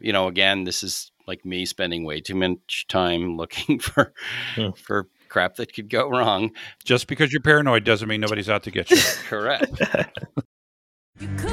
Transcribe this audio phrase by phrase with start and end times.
[0.00, 4.12] you know, again, this is like me spending way too much time looking for
[4.54, 4.70] Hmm.
[4.76, 6.50] for crap that could go wrong.
[6.84, 8.96] Just because you're paranoid doesn't mean nobody's out to get you.
[9.28, 9.70] Correct.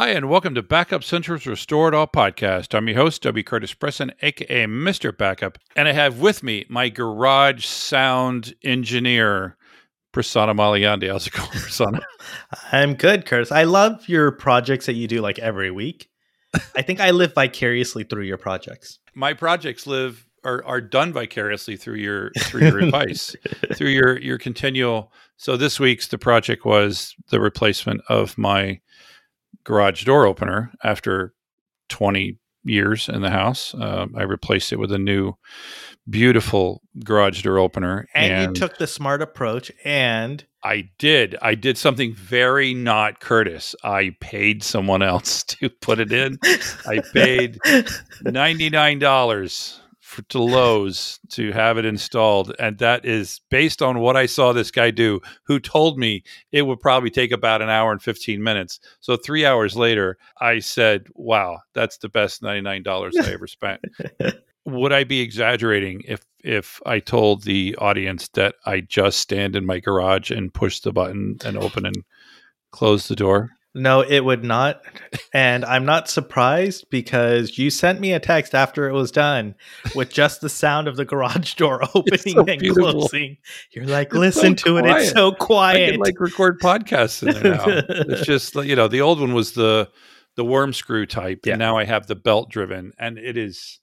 [0.00, 2.74] Hi, and welcome to Backup Central's Restore It All podcast.
[2.74, 3.44] I'm your host, W.
[3.44, 5.14] Curtis Preston, aka Mr.
[5.14, 9.58] Backup, and I have with me my garage sound engineer,
[10.14, 11.10] Prasanna Malaiyandi.
[11.10, 12.00] How's it going, Prasanna?
[12.72, 13.52] I'm good, Curtis.
[13.52, 16.08] I love your projects that you do like every week.
[16.74, 19.00] I think I live vicariously through your projects.
[19.14, 23.36] my projects live are, are done vicariously through your through your advice,
[23.74, 25.12] through your your continual.
[25.36, 28.80] So this week's the project was the replacement of my
[29.64, 31.34] garage door opener after
[31.88, 33.74] 20 years in the house.
[33.74, 35.34] Uh, I replaced it with a new,
[36.08, 41.36] beautiful garage door opener, And, you took the smart approach and I did.
[41.40, 43.74] I did something very not Curtis.
[43.82, 46.38] I paid someone else to put it in.
[46.86, 47.58] I paid
[48.24, 49.80] $99
[50.10, 52.54] for, to Lowe's to have it installed.
[52.58, 56.62] And that is based on what I saw this guy do, who told me it
[56.62, 58.80] would probably take about an hour and 15 minutes.
[59.00, 63.80] So three hours later, I said, wow, that's the best $99 I ever spent.
[64.66, 69.64] Would I be exaggerating if if I told the audience that I just stand in
[69.64, 72.04] my garage and push the button and open and
[72.70, 73.50] close the door?
[73.74, 74.82] No, it would not.
[75.32, 79.54] And I'm not surprised because you sent me a text after it was done
[79.94, 82.92] with just the sound of the garage door opening so and beautiful.
[82.92, 83.36] closing.
[83.72, 84.86] You're like, It's so listen to it.
[84.86, 85.76] It's so quiet.
[85.76, 85.90] I quiet.
[85.92, 87.64] can like record podcasts in there now.
[88.14, 89.88] it's just you know, the old one was the
[90.36, 91.52] the worm screw type, Yeah.
[91.54, 93.78] and now I have the belt driven, and it is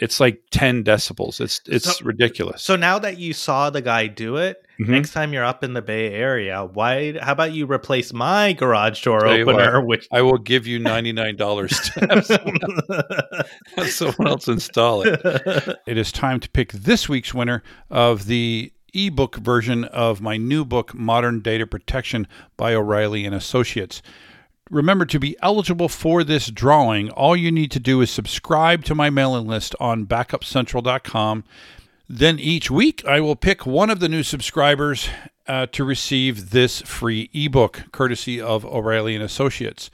[0.00, 1.40] it's like ten decibels.
[1.40, 2.62] It's it's So- ridiculous.
[2.62, 4.88] so now that you saw the guy do it, Mhm.
[4.88, 7.18] next time you're up in the Bay Area, why?
[7.20, 9.84] How about you replace my garage door you what, opener?
[9.84, 12.58] Which I will give you ninety nine dollars to have someone,
[13.76, 15.20] have someone else install it.
[15.86, 20.64] It is time to pick this week's winner of the ebook version of my new
[20.64, 22.26] book, Modern Data Protection
[22.56, 24.02] by O'Reilly and Associates.
[24.70, 28.94] Remember to be eligible for this drawing, all you need to do is subscribe to
[28.94, 31.42] my mailing list on backupcentral.com.
[32.08, 35.08] Then each week, I will pick one of the new subscribers
[35.48, 39.90] uh, to receive this free ebook, courtesy of O'Reilly and Associates.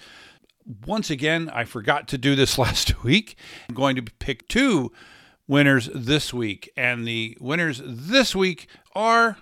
[0.86, 3.38] Once again, I forgot to do this last week.
[3.70, 4.92] I'm going to pick two
[5.48, 9.38] winners this week, and the winners this week are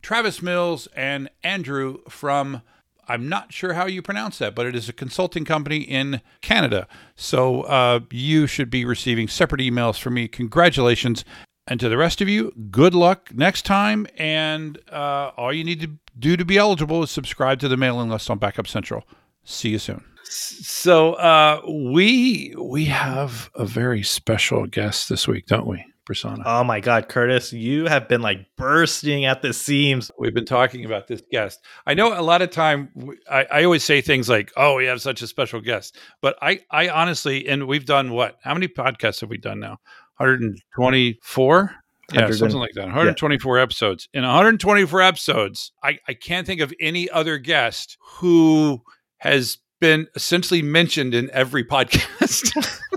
[0.00, 2.62] Travis Mills and Andrew from.
[3.10, 6.86] I'm not sure how you pronounce that, but it is a consulting company in Canada.
[7.16, 10.28] So uh, you should be receiving separate emails from me.
[10.28, 11.24] Congratulations.
[11.66, 14.06] And to the rest of you, good luck next time.
[14.16, 18.10] And uh, all you need to do to be eligible is subscribe to the mailing
[18.10, 19.04] list on Backup Central.
[19.42, 20.04] See you soon.
[20.22, 26.42] So uh, we we have a very special guest this week, don't we, Prasanna?
[26.44, 30.10] oh my God, Curtis, you have been like bursting at the seams.
[30.18, 31.64] We've been talking about this guest.
[31.86, 32.90] I know a lot of time
[33.30, 36.88] I always say things like, "Oh, we have such a special guest," but I, I
[36.88, 38.38] honestly, and we've done what?
[38.42, 39.78] How many podcasts have we done now?
[40.16, 41.74] 124.
[42.12, 42.86] Yeah, something like that.
[42.86, 44.08] 124 episodes.
[44.12, 48.82] In 124 episodes, I, I can't think of any other guest who
[49.18, 52.50] has been essentially mentioned in every podcast.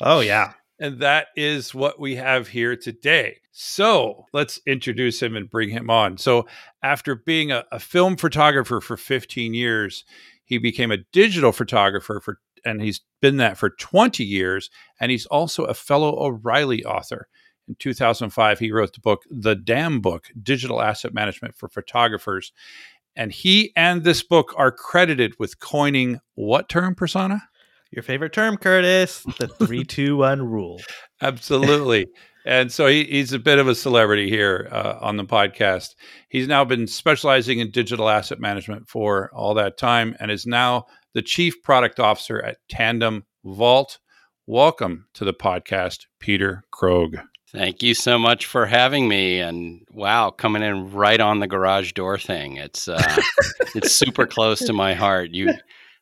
[0.00, 0.54] Oh yeah.
[0.80, 3.36] And that is what we have here today.
[3.52, 6.16] So let's introduce him and bring him on.
[6.16, 6.46] So,
[6.82, 10.04] after being a, a film photographer for 15 years,
[10.44, 14.70] he became a digital photographer for, and he's been that for 20 years.
[14.98, 17.28] And he's also a fellow O'Reilly author.
[17.68, 22.52] In 2005, he wrote the book, The DAM Book Digital Asset Management for Photographers.
[23.14, 27.42] And he and this book are credited with coining what term, Prasanna?
[27.92, 30.80] Your favorite term, Curtis, the three, two, one rule.
[31.20, 32.06] Absolutely.
[32.46, 35.96] and so he, he's a bit of a celebrity here uh, on the podcast.
[36.28, 40.86] He's now been specializing in digital asset management for all that time and is now
[41.14, 43.98] the chief product officer at Tandem Vault.
[44.46, 47.20] Welcome to the podcast, Peter Krogh.
[47.50, 49.40] Thank you so much for having me.
[49.40, 52.56] And wow, coming in right on the garage door thing.
[52.56, 53.16] It's uh,
[53.74, 55.30] it's super close to my heart.
[55.32, 55.54] You,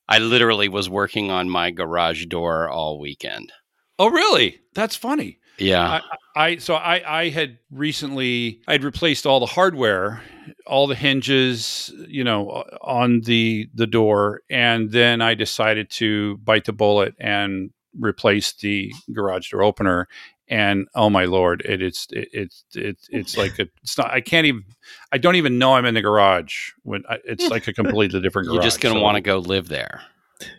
[0.09, 3.53] I literally was working on my garage door all weekend.
[3.99, 4.61] Oh, really?
[4.75, 5.39] That's funny.
[5.59, 6.01] Yeah,
[6.37, 10.23] I, I so I I had recently I'd replaced all the hardware,
[10.67, 16.65] all the hinges, you know, on the the door, and then I decided to bite
[16.65, 20.07] the bullet and replace the garage door opener.
[20.51, 24.11] And oh my lord, it, it's it, it's it's oh it's like a, it's not.
[24.11, 24.65] I can't even.
[25.13, 28.49] I don't even know I'm in the garage when I, it's like a completely different
[28.49, 28.55] garage.
[28.55, 30.03] You're just going to So- want to go live there.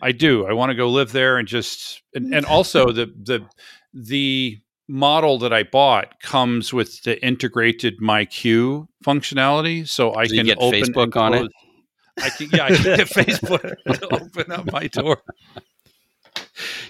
[0.02, 0.46] I do.
[0.46, 3.46] I want to go live there and just and, and also the the
[3.94, 4.58] the
[4.88, 10.58] model that I bought comes with the integrated MyQ functionality, so I So can get
[10.60, 11.52] open Facebook on it?
[12.22, 13.62] I can, yeah, I can get Facebook
[13.94, 15.22] to open up my door.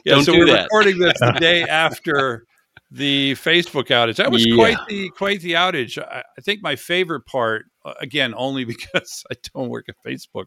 [0.04, 0.64] Yeah, Don't so we're that.
[0.64, 2.44] recording this the day after
[2.90, 4.16] the Facebook outage.
[4.16, 4.54] That was Yeah.
[4.56, 5.96] quite the quite the outage.
[5.98, 10.46] I, I think my favorite part, uh, again, only because I don't work at Facebook.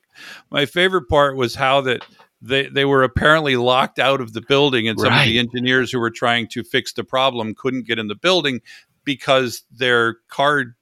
[0.51, 2.05] My favorite part was how that
[2.41, 5.99] they they were apparently locked out of the building, and some of the engineers who
[5.99, 8.61] were trying to fix the problem couldn't get in the building
[9.05, 10.75] because their card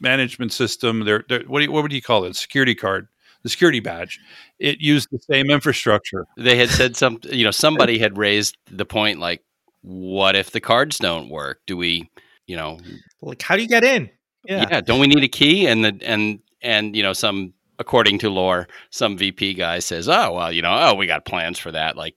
[0.00, 2.36] management system, their, their what do you, what would you call it?
[2.36, 3.08] Security card,
[3.42, 4.20] the security badge.
[4.58, 6.24] It used the same infrastructure.
[6.36, 9.42] They had said some, you know, somebody had raised the point like,
[9.82, 11.60] what if the cards don't work?
[11.66, 12.10] Do we,
[12.46, 12.78] you know,
[13.20, 14.10] Like, how do you get in?
[14.46, 15.66] yeah, don't we need a key?
[15.66, 20.32] And the and and you know, some according to lore, some VP guy says, oh
[20.32, 21.96] well, you know, oh we got plans for that.
[21.96, 22.14] Like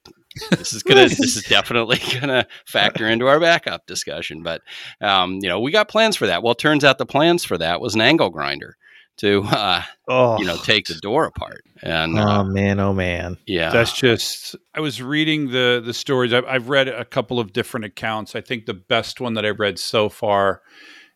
[0.51, 4.43] this is gonna, this is definitely gonna factor into our backup discussion.
[4.43, 4.61] But
[5.01, 6.43] um, you know, we got plans for that.
[6.43, 8.77] Well, it turns out the plans for that was an angle grinder
[9.17, 11.63] to uh, Oh, you know take the door apart.
[11.81, 13.37] And oh uh, man, oh man.
[13.45, 14.55] yeah, That's just.
[14.73, 16.33] I was reading the the stories.
[16.33, 18.35] I've, I've read a couple of different accounts.
[18.35, 20.61] I think the best one that I've read so far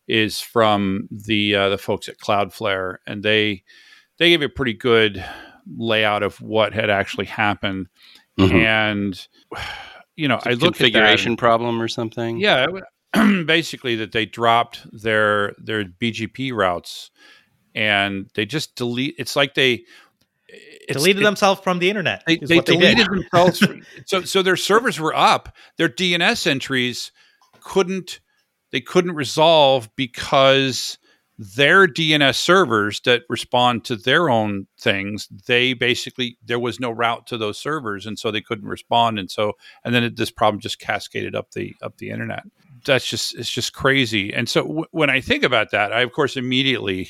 [0.07, 3.63] is from the uh, the folks at Cloudflare, and they
[4.17, 5.23] they gave a pretty good
[5.77, 7.87] layout of what had actually happened.
[8.39, 8.63] Mhm.
[8.63, 9.27] And
[10.15, 12.39] you know, I look at that configuration problem or something.
[12.39, 12.65] Yeah,
[13.45, 17.11] basically that they dropped their their BGP routes
[17.75, 19.15] and they just delete.
[19.17, 19.83] It's like they
[20.47, 22.23] it's, Deleted it- themselves from the internet.
[22.25, 22.97] They, they what they did.
[22.97, 23.63] deleted themselves.
[24.05, 25.55] so so their servers were up.
[25.77, 27.11] Their DNS entries
[27.61, 28.19] couldn't
[28.71, 30.97] they couldn't resolve because
[31.37, 37.27] their DNS servers that respond to their own things, they basically there was no route
[37.27, 39.53] to those servers, and so they couldn't respond, and so
[39.85, 42.43] and then it, this problem just cascaded up the up the internet.
[42.85, 44.33] That's just it's just crazy.
[44.33, 47.09] And so w- when I think about that, I of course immediately.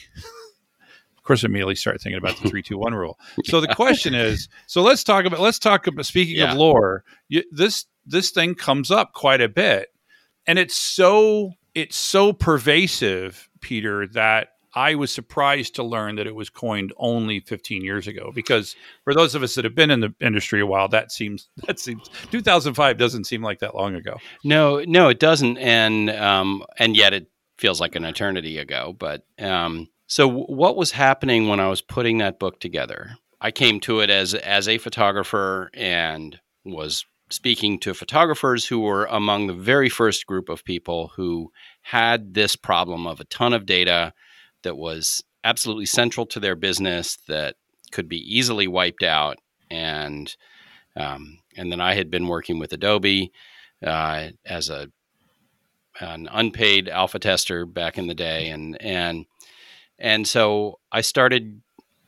[1.29, 3.19] Course, immediately start thinking about the three, two, one rule.
[3.45, 6.53] So the question is, so let's talk about let's talk about speaking Yeah.
[6.53, 7.03] of lore.
[7.27, 9.89] You, this this thing comes up quite a bit,
[10.47, 16.33] and it's so it's so pervasive, Peter, that I was surprised to learn that it
[16.33, 18.31] was coined only 15 years ago.
[18.33, 21.47] Because for those of us that have been in the industry a while, that seems
[21.67, 24.17] that seems 2005 doesn't seem like that long ago.
[24.43, 27.27] No, no, it doesn't, and um, and yet it
[27.59, 28.95] feels like an eternity ago.
[28.97, 33.15] But um, so, what was happening when I was putting that book together?
[33.39, 39.05] I came to it as as a photographer and was speaking to photographers who were
[39.05, 41.51] among the very first group of people who
[41.83, 44.11] had this problem of a ton of data
[44.63, 47.55] that was absolutely central to their business that
[47.91, 49.37] could be easily wiped out
[49.69, 50.35] and
[50.95, 53.31] um, and then I had been working with Adobe
[53.85, 54.89] uh, as a
[55.99, 59.25] an unpaid alpha tester back in the day, and and
[59.99, 61.61] and so I started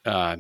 [0.06, 0.38] uh,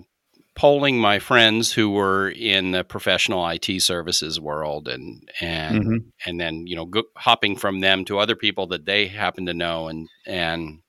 [0.55, 6.11] polling my friends who were in the professional IT services world, and and Mhm.
[6.25, 9.53] and then you know go, hopping from them to other people that they happen to
[9.53, 10.79] know, and and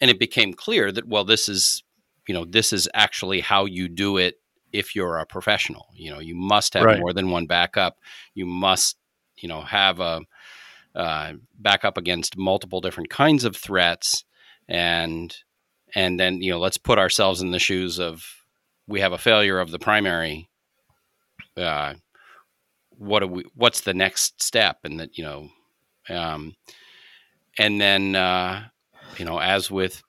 [0.00, 1.82] and it became clear that well, this is
[2.28, 4.40] you know this is actually how you do it
[4.72, 5.86] if you're a professional.
[5.94, 6.98] You know, you must have Right.
[6.98, 7.98] more than one backup.
[8.34, 8.96] You must
[9.36, 10.22] you know have a
[10.94, 14.24] uh, backup against multiple different kinds of threats
[14.68, 15.36] and
[15.94, 18.24] and then you know let's put ourselves in the shoes of
[18.88, 20.48] we have a failure of the primary
[21.56, 21.94] uh,
[22.90, 25.48] what do we what's the next step and that you know
[26.08, 26.54] um,
[27.58, 28.64] and then uh,
[29.18, 30.02] you know as with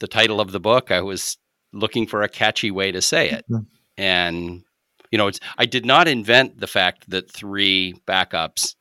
[0.00, 1.38] the title of the book i was
[1.72, 3.66] looking for a catchy way to say it Mhm.
[3.96, 4.62] and
[5.10, 8.74] you know it's i did not invent the fact that three backups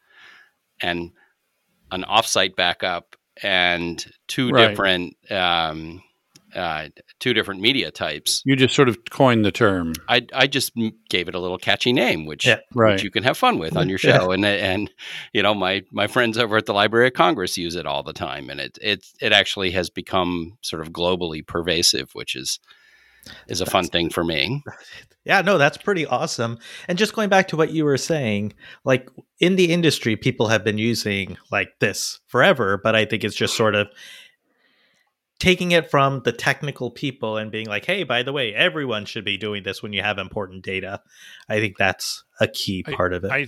[0.82, 1.12] and
[1.92, 4.70] an offsite backup and two Right.
[4.70, 6.02] different um,
[6.56, 8.44] uh, two different media types.
[8.46, 10.72] You just sort of coined the term, I I just
[11.10, 12.60] gave it a little catchy name, which Yeah.
[12.76, 12.94] right?
[12.94, 14.20] which you can have fun with on your Yeah.
[14.20, 14.92] show, and and
[15.34, 18.14] you know my my friends over at the Library of Congress use it all the
[18.14, 22.60] time, and it it it actually has become sort of globally pervasive, which is
[23.48, 24.64] is a fun thing for me.
[25.26, 26.60] Yeah, no, that's pretty awesome.
[26.90, 30.66] And just going back to what you were saying, like in the industry, people have
[30.66, 33.88] been using like this forever, but I think it's just sort of
[35.40, 39.26] taking it from the technical people and being like, hey, by the way, everyone should
[39.26, 41.02] be doing this when you have important data.
[41.50, 43.32] I think that's a key part of it.
[43.32, 43.48] I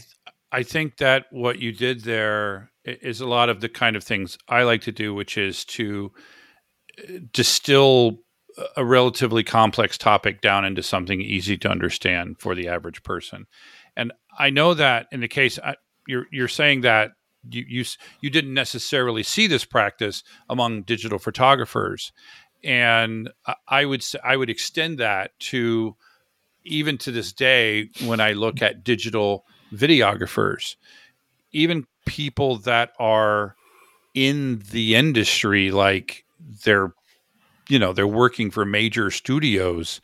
[0.51, 4.38] I think that what you did there is a lot of the kind of things
[4.48, 6.12] I like to do, which is to
[7.00, 8.20] uh, distill
[8.77, 13.45] a relatively complex topic down into something easy to understand for the average person.
[13.95, 15.75] And I know that in the case I,
[16.07, 17.12] you're you're saying that
[17.50, 17.85] you, you
[18.21, 22.12] you didn't necessarily see this practice among digital photographers,
[22.63, 23.29] and
[23.67, 25.95] I- would I would extend that to
[26.63, 30.75] even to this day when I look at digital videographers,
[31.51, 33.55] even people that are
[34.13, 36.25] in the industry, like
[36.63, 36.93] they're,
[37.69, 40.01] you know, they're working for major studios.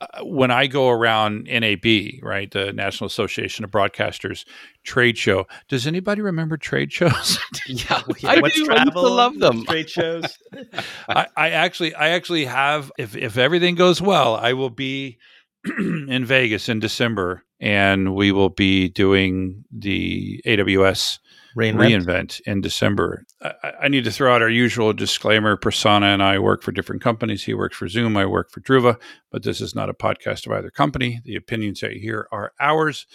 [0.00, 4.44] Uh, when I go around NAB, right, the National Association of Broadcasters
[4.84, 7.38] trade show, does anybody remember trade shows?
[7.66, 8.68] Yeah, Yeah, I what's do.
[8.70, 9.64] I love them.
[9.64, 10.38] Trade shows.
[11.08, 12.92] I, I actually, I actually have.
[12.98, 15.18] If if everything goes well, I will be
[15.78, 21.18] in Vegas in December, and we will be doing the AWS
[21.56, 22.04] Reinvent.
[22.04, 23.24] reinvent in December.
[23.40, 25.56] I, I- need to throw out our usual disclaimer.
[25.56, 27.44] Prasanna and I work for different companies.
[27.44, 28.16] He works for Zoom.
[28.16, 31.20] I work for Druva, but this is not a podcast of either company.
[31.24, 33.06] The opinions that you hear are ours.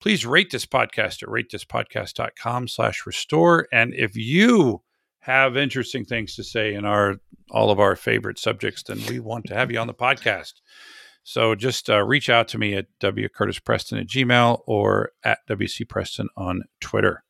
[0.00, 3.68] Please rate this podcast at ratethispodcast.com slash restore.
[3.72, 4.82] And if you
[5.20, 7.16] have interesting things to say in our
[7.50, 10.54] all of our favorite subjects, then we want to have you on the podcast.
[11.22, 16.64] So just uh, reach out to me at wcurtispreston at gmail or at wcpreston on
[16.80, 17.23] Twitter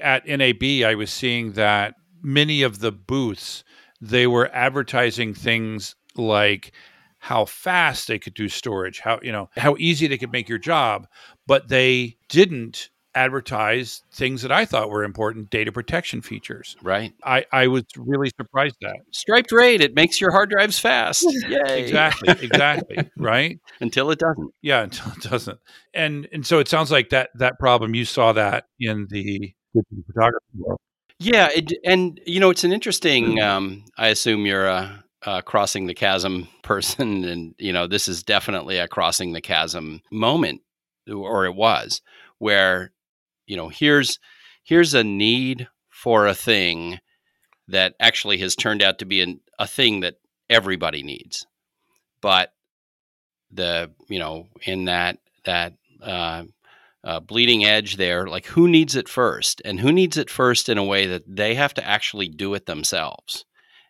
[0.00, 3.64] at NAB, I was seeing that many of the booths
[4.00, 6.72] they were advertising things like
[7.18, 10.58] how fast they could do storage, how you know how easy they could make your
[10.58, 11.06] job,
[11.46, 16.76] but they didn't advertise things that I thought were important data protection features.
[16.82, 17.12] Right.
[17.24, 21.22] I, I was really surprised at Striped RAID, it makes your hard drives fast.
[21.48, 21.82] Yay.
[21.84, 24.52] exactly exactly right Until it doesn't.
[24.62, 25.58] yeah until it doesn't
[25.92, 30.04] and and so it sounds like that that problem you saw that in the digital
[30.06, 30.78] photography world
[31.18, 33.40] Yeah, it, and you know it's an interesting.
[33.40, 38.22] Um, I assume you're a, a crossing the chasm person, and you know this is
[38.22, 40.62] definitely a crossing the chasm moment,
[41.12, 42.02] or it was,
[42.38, 42.92] where
[43.46, 44.18] you know here's
[44.64, 46.98] here's a need for a thing
[47.68, 50.16] that actually has turned out to be an, a thing that
[50.50, 51.46] everybody needs,
[52.20, 52.52] but
[53.52, 56.44] the you know in that that uh,
[57.04, 60.78] uh, bleeding edge there like who needs it first and who needs it first in
[60.78, 63.44] a way that they have to actually do it themselves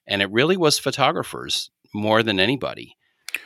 [0.07, 2.97] and it really was photographers more than anybody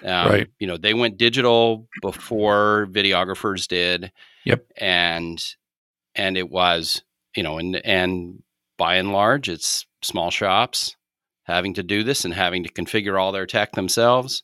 [0.05, 0.47] um, Right.
[0.59, 4.13] you know they went digital before videographers did
[4.45, 4.65] Yep.
[4.77, 5.45] and
[6.15, 7.03] and it was
[7.35, 8.43] you know and and
[8.79, 10.95] by and large it's small shops
[11.45, 14.43] having to do this and having to configure all their tech themselves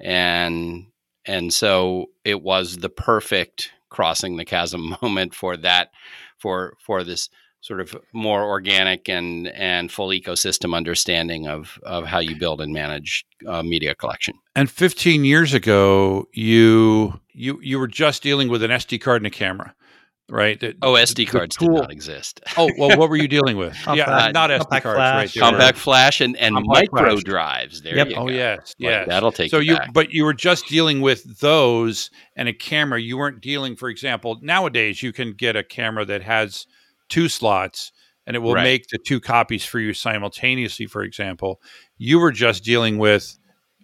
[0.00, 0.86] and
[1.24, 5.90] and so it was the perfect crossing the chasm moment for that
[6.38, 7.28] for for this
[7.60, 12.72] sort of more organic and and full ecosystem understanding of of how you build and
[12.72, 14.34] manage uh, media collection.
[14.56, 19.26] And 15 years ago, you you you were just dealing with an SD card and
[19.28, 19.74] a camera,
[20.32, 20.58] right?
[20.58, 23.74] The- oh sd the cards did not exist Oh well, what were you dealing with?
[23.94, 25.14] yeah, Compact- not SD compact cards, flash.
[25.14, 25.34] right?
[25.34, 27.22] they were- compact flash and and Compact micro flash.
[27.24, 28.08] drives there Yep.
[28.08, 28.32] you Oh go.
[28.32, 29.08] yes, Like, yes.
[29.08, 29.92] that'll take so you, you, back.
[29.92, 33.00] but you were just dealing with those and a camera.
[33.00, 36.66] You weren't dealing, for example, nowadays you can get a camera that has
[37.08, 37.92] two slots
[38.26, 38.62] and it will Right.
[38.64, 40.86] make the two copies for you simultaneously.
[40.86, 41.60] For example,
[41.98, 43.36] you were just dealing with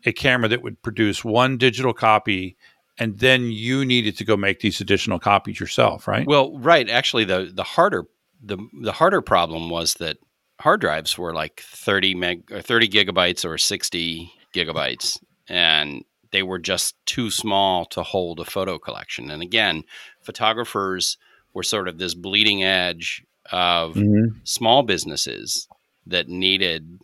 [0.07, 2.57] a camera that would produce one digital copy,
[2.99, 6.27] and then you needed to go make these additional copies yourself, right?
[6.27, 6.89] Well, right.
[6.89, 8.05] Actually, the the harder
[8.43, 10.19] the the harder problem was that
[10.61, 16.59] hard drives were like thirty meg or thirty gigabytes or sixty gigabytes, and they were
[16.59, 19.31] just too small to hold a photo collection.
[19.31, 19.83] And again,
[20.23, 21.17] photographers
[21.55, 24.37] were sort of this bleeding edge of Mhm.
[24.45, 25.67] small businesses
[26.07, 27.01] that needed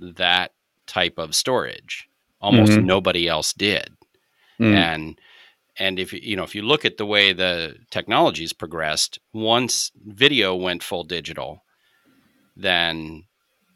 [0.00, 0.52] that
[0.86, 2.08] type of storage.
[2.40, 2.84] Almost Mhm.
[2.84, 3.90] nobody else did
[4.60, 4.74] Mm.
[4.74, 5.20] and
[5.78, 10.54] and if you know if you look at the way the technologies progressed once video
[10.54, 11.62] went full digital
[12.56, 13.24] then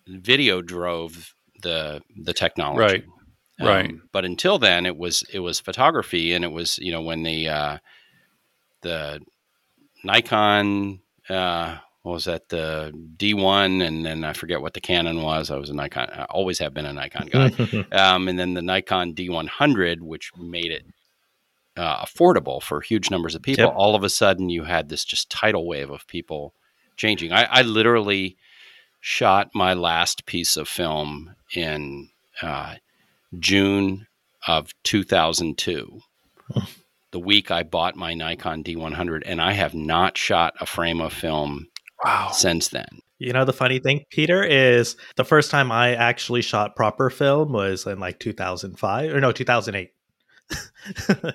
[0.07, 3.03] video drove the the technology
[3.61, 3.95] Um, Right, right.
[4.13, 7.49] but until then it was it was photography and it was you know when the
[7.49, 7.79] uh
[8.83, 9.21] the
[10.05, 15.51] nikon uh what was that the D1 and then I forget what the Canon was.
[15.51, 16.09] I was a Nikon.
[16.11, 17.51] I always have been a Nikon guy.
[17.93, 20.87] um, and then the Nikon D100, which made it
[21.81, 23.65] uh, affordable for huge numbers of people.
[23.65, 23.75] Yep.
[23.75, 26.53] All of a sudden, you had this just tidal wave of people
[26.97, 27.33] changing.
[27.33, 28.37] I, I literally
[29.01, 32.11] shot my last piece of film in
[32.43, 32.75] uh,
[33.39, 34.07] June
[34.47, 36.01] of 2002.
[37.13, 41.13] the week I bought my Nikon D100, and I have not shot a frame of
[41.13, 41.69] film
[42.05, 42.31] Wow.
[42.33, 42.89] since then.
[43.19, 47.53] You know the funny thing, Peter, is the first time I actually shot proper film
[47.53, 49.91] was in like 2005 or no 2008.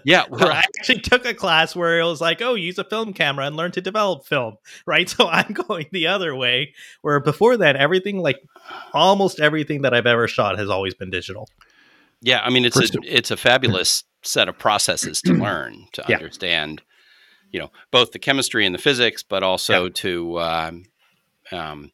[0.03, 3.13] Yeah, where I actually took a class where it was like, oh, use a film
[3.13, 5.07] camera and learn to develop film, right?
[5.15, 6.73] So I'm going the other way.
[7.01, 8.41] Where before that, everything like
[8.93, 11.47] almost everything that I've ever shot has always been digital.
[12.21, 16.03] Yeah, I mean it's a First- it's a fabulous set of processes to learn to
[16.09, 16.15] Yeah.
[16.15, 16.81] understand,
[17.51, 20.83] you know, both the chemistry and the physics, but also to um,
[21.51, 21.91] um,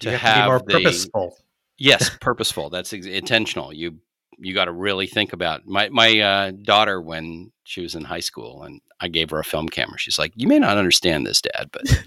[0.00, 1.36] To you have, to be more the- purposeful.
[1.78, 2.68] yes, purposeful.
[2.70, 3.72] That's ex- intentional.
[3.72, 3.98] You
[4.38, 8.20] you got to really think about my my uh, daughter when she was in high
[8.20, 9.98] school, and I gave her a film camera.
[9.98, 12.04] She's like, "You may not understand this, Dad, but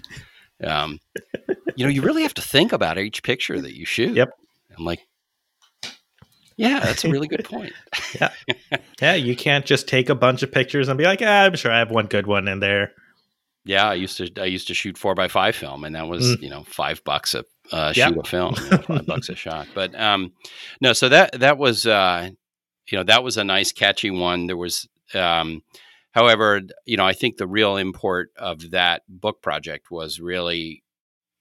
[0.64, 1.00] um,
[1.76, 4.30] you know, you really have to think about each picture that you shoot." Yep.
[4.76, 5.00] I'm like,
[6.56, 7.72] "Yeah, that's a really good point."
[8.18, 8.30] Yeah,
[9.00, 11.70] Yeah, you can't just take a bunch of pictures and be like, ah, I'm sure
[11.70, 12.92] I have one good one in there.
[13.64, 16.36] Yeah, I used to I used to shoot four by five film, and that was
[16.36, 16.42] Mm.
[16.42, 18.08] you know five bucks a uh, Yep.
[18.14, 19.68] shoot a film, you know, five bucks a shot.
[19.74, 20.32] But um,
[20.80, 22.30] no, so that that was uh,
[22.90, 24.46] you know that was a nice catchy one.
[24.46, 25.62] There was, um,
[26.12, 30.82] however, you know I think the real import of that book project was really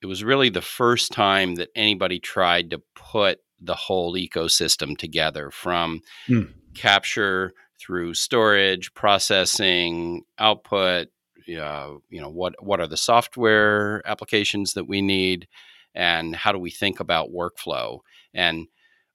[0.02, 5.50] it was really the first time that anybody tried to put the whole ecosystem together
[5.50, 6.42] from Hmm.
[6.76, 11.08] capture through storage, processing, output,
[11.50, 15.48] uh, you know what what are the software applications that we need
[15.96, 18.00] and how do we think about workflow?
[18.34, 18.68] And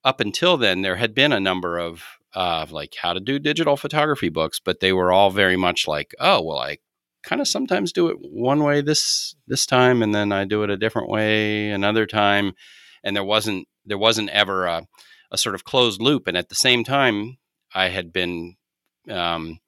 [0.03, 2.03] up until then there had been a number of
[2.35, 6.13] uh, like how to do digital photography books but they were all very much like
[6.19, 6.77] oh well i
[7.23, 10.69] kind of sometimes do it one way this this time and then i do it
[10.69, 12.53] a different way another time.
[13.05, 14.87] And there wasn't there wasn't ever a,
[15.31, 17.37] a sort of closed loop and at the same time
[17.73, 18.55] i had been
[19.09, 19.59] um,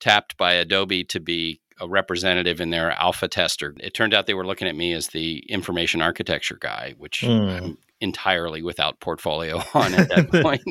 [0.00, 3.74] tapped by adobe to be a representative in their alpha tester.
[3.80, 7.50] It turned out they were looking at me as the information architecture guy, which Mm.
[7.50, 10.62] I'm entirely without portfolio on at that point.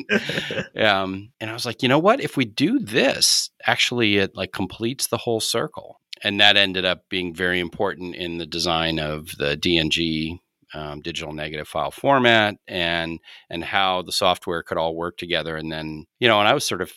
[0.76, 2.20] Um, and I was like, you know what?
[2.20, 6.00] If we do this, actually, it like completes the whole circle.
[6.22, 10.38] And that ended up being very important in the design of the DNG
[10.74, 13.18] um, digital negative file format and
[13.48, 15.56] and how the software could all work together.
[15.56, 16.92] And then you know, and I was sort of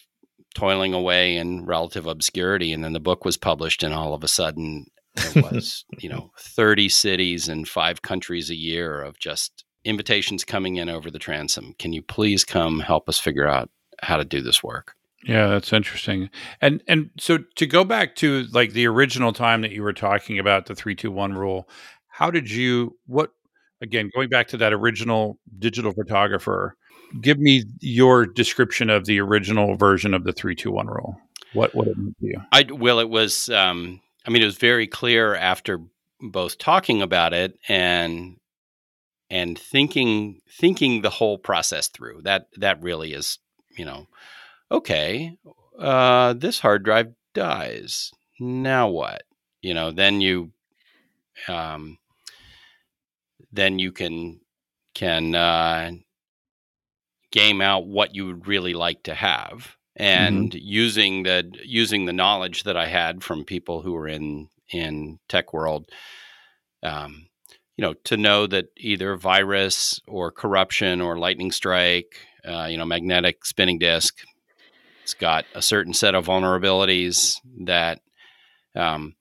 [0.53, 4.27] toiling away in relative obscurity, and then the book was published, and all of a
[4.27, 4.85] sudden
[5.15, 10.77] there was you know 30 cities and five countries a year of just invitations coming
[10.77, 13.69] in over the transom can you please come help us figure out
[14.01, 16.29] how to do this work Yeah, that's interesting.
[16.61, 20.37] And and so to go back to like the original time that you were talking
[20.37, 21.69] about the 321 rule,
[22.07, 23.31] how did you what
[23.81, 26.75] again going back to that original digital photographer,
[27.21, 31.17] give me your description of the original version of the 321 rule.
[31.53, 32.41] What what it meant to you?
[32.51, 35.79] i well it was um i mean it was very clear after
[36.19, 38.37] both talking about it and
[39.29, 43.37] and thinking thinking the whole process through that that really is
[43.77, 44.07] you know
[44.71, 45.37] okay
[45.79, 49.23] uh this hard drive dies now what
[49.61, 50.51] you know then you
[51.47, 51.97] um
[53.51, 54.39] then you can
[54.95, 55.91] can uh
[57.33, 59.75] game out what you would really like to have.
[59.95, 65.19] And using the using the knowledge that I had from people who were in in
[65.27, 65.87] tech world
[66.81, 67.27] um,
[67.77, 72.85] you know to know that either virus or corruption or lightning strike uh, you know
[72.85, 74.15] magnetic spinning disk
[75.03, 77.99] it's got a certain set of vulnerabilities that
[78.75, 79.15] um,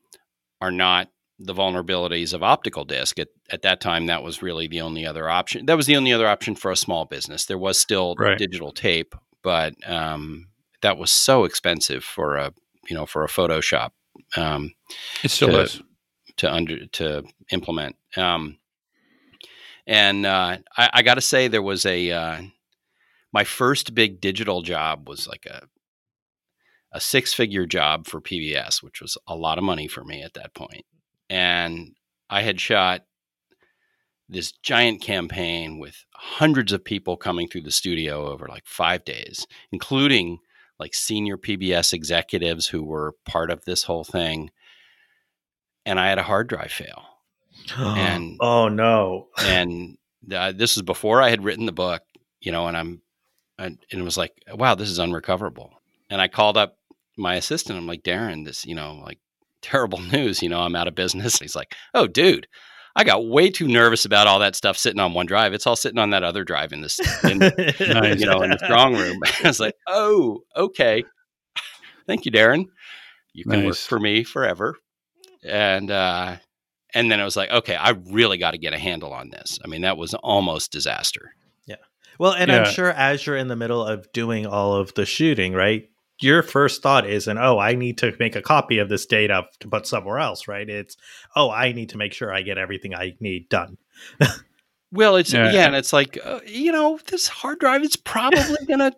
[0.61, 1.09] are not
[1.41, 3.19] the vulnerabilities of optical disk.
[3.19, 6.13] At, at that time that was really the only other option that was the only
[6.13, 8.39] other option for a small business there was still Right.
[8.39, 10.49] digital tape but um,
[10.81, 12.53] that was so expensive for a
[12.89, 13.91] you know for a photoshop
[14.37, 14.73] um,
[15.23, 15.83] It still to- is.
[16.39, 17.97] to under to implement.
[18.17, 18.59] Um,
[19.87, 22.43] and uh, I, I got to say, there was a uh,
[23.33, 25.65] my first big digital job was like a
[26.93, 30.35] a six figure job for PBS, which was a lot of money for me at
[30.35, 30.85] that point.
[31.31, 31.95] And
[32.29, 33.05] I had shot
[34.29, 39.47] this giant campaign with hundreds of people coming through the studio over like five days,
[39.71, 40.39] including
[40.79, 44.51] like senior PBS executives who were part of this whole thing.
[45.85, 47.05] And I had a hard drive fail.
[47.77, 49.29] And- oh no.
[49.39, 49.97] and
[50.33, 52.03] uh, this is before I had written the book,
[52.41, 53.03] you know, and I'm,
[53.59, 55.73] and and it was like, wow, this is unrecoverable.
[56.11, 56.79] And I called up
[57.17, 57.79] my assistant.
[57.79, 59.19] I'm like, Darren, this, you know, like
[59.63, 60.43] terrible news.
[60.43, 61.39] You know, I'm out of business.
[61.39, 62.47] He's like, oh, dude,
[62.95, 65.55] I got way too nervous about all that stuff sitting on one drive.
[65.55, 67.39] It's all sitting on that other drive in this, in,
[67.81, 67.81] Nice.
[68.21, 69.19] you know, in the strong room.
[69.45, 71.05] I was like, oh, okay.
[72.07, 72.67] Thank you, Darren.
[73.33, 74.77] You can work for me forever.
[75.45, 76.37] And uh
[76.95, 79.59] and then I was like, okay, I really got to get a handle on this.
[79.65, 81.35] I mean, that was almost disaster.
[81.67, 81.77] Yeah.
[82.19, 85.55] Well, and I'm sure as you're in the middle of doing all of the shooting,
[85.55, 85.89] right?
[86.23, 89.69] Your first thought isn't, oh, I need to make a copy of this data to
[89.69, 90.69] put somewhere else, right?
[90.69, 90.97] It's,
[91.37, 93.79] oh, I need to make sure I get everything I need done.
[94.93, 95.51] Well, it's Yeah.
[95.53, 98.93] yeah, and it's like uh, you know, this hard drive is probably gonna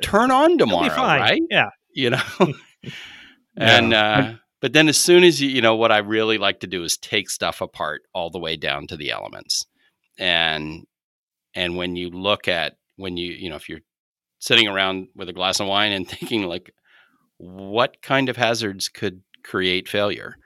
[0.00, 1.20] turn on tomorrow, be fine.
[1.20, 1.42] right?
[1.50, 1.70] Yeah.
[1.92, 2.22] You know,
[3.56, 6.66] and uh, but then as soon as you you know what I really like to
[6.68, 9.66] do is take stuff apart all the way down to the elements,
[10.16, 10.86] and
[11.54, 13.80] and when you look at when you you know if you're
[14.46, 16.72] sitting around with a glass of wine and thinking like,
[17.38, 20.36] what kind of hazards could create failure,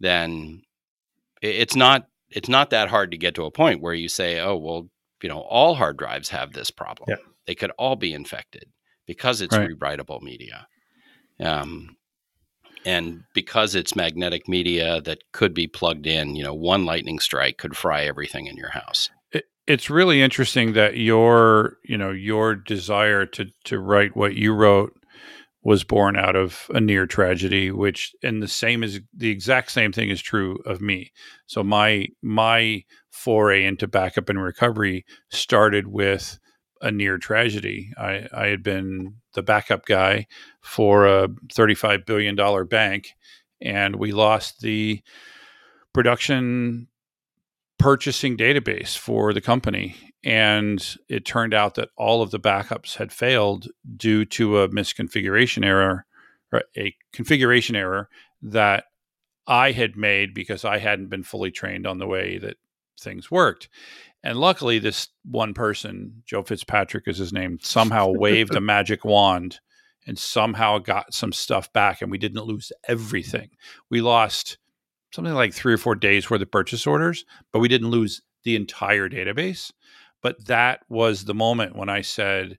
[0.00, 0.62] then
[1.40, 4.56] it's not it's not that hard to get to a point where you say, oh
[4.56, 4.88] well,
[5.22, 7.06] you know, all hard drives have this problem.
[7.08, 7.16] Yeah.
[7.46, 8.66] They could all be infected
[9.06, 9.70] because it's Right.
[9.70, 10.66] rewritable media.
[11.40, 11.96] Um,
[12.84, 17.58] and because it's magnetic media that could be plugged in, you know, one lightning strike
[17.58, 19.10] could fry everything in your house.
[19.66, 24.52] It, it's really interesting that your you know your desire to to write what you
[24.52, 24.94] wrote
[25.64, 29.92] was born out of a near tragedy which and the same is the exact same
[29.92, 31.12] thing is true of me.
[31.46, 36.38] So my my foray into backup and recovery started with
[36.80, 37.92] a near tragedy.
[37.96, 40.26] I i had been the backup guy
[40.62, 43.08] for a 35 billion dollar bank
[43.60, 45.00] and we lost the
[45.94, 46.88] production
[47.82, 49.96] purchasing database for the company.
[50.24, 53.66] And it turned out that all of the backups had failed
[53.96, 56.06] due to a misconfiguration error,
[56.52, 58.08] or a configuration error
[58.40, 58.84] that
[59.48, 62.56] I had made because I hadn't been fully trained on the way that
[63.00, 63.68] things worked.
[64.22, 69.58] And luckily, this one person, Joe Fitzpatrick is his name, somehow waved a magic wand
[70.06, 72.00] and somehow got some stuff back.
[72.00, 73.50] And we didn't lose everything.
[73.90, 74.58] We lost
[75.12, 78.56] something like three or four days worth of purchase orders, but we didn't lose the
[78.56, 79.70] entire database.
[80.22, 82.58] But that was the moment when I said,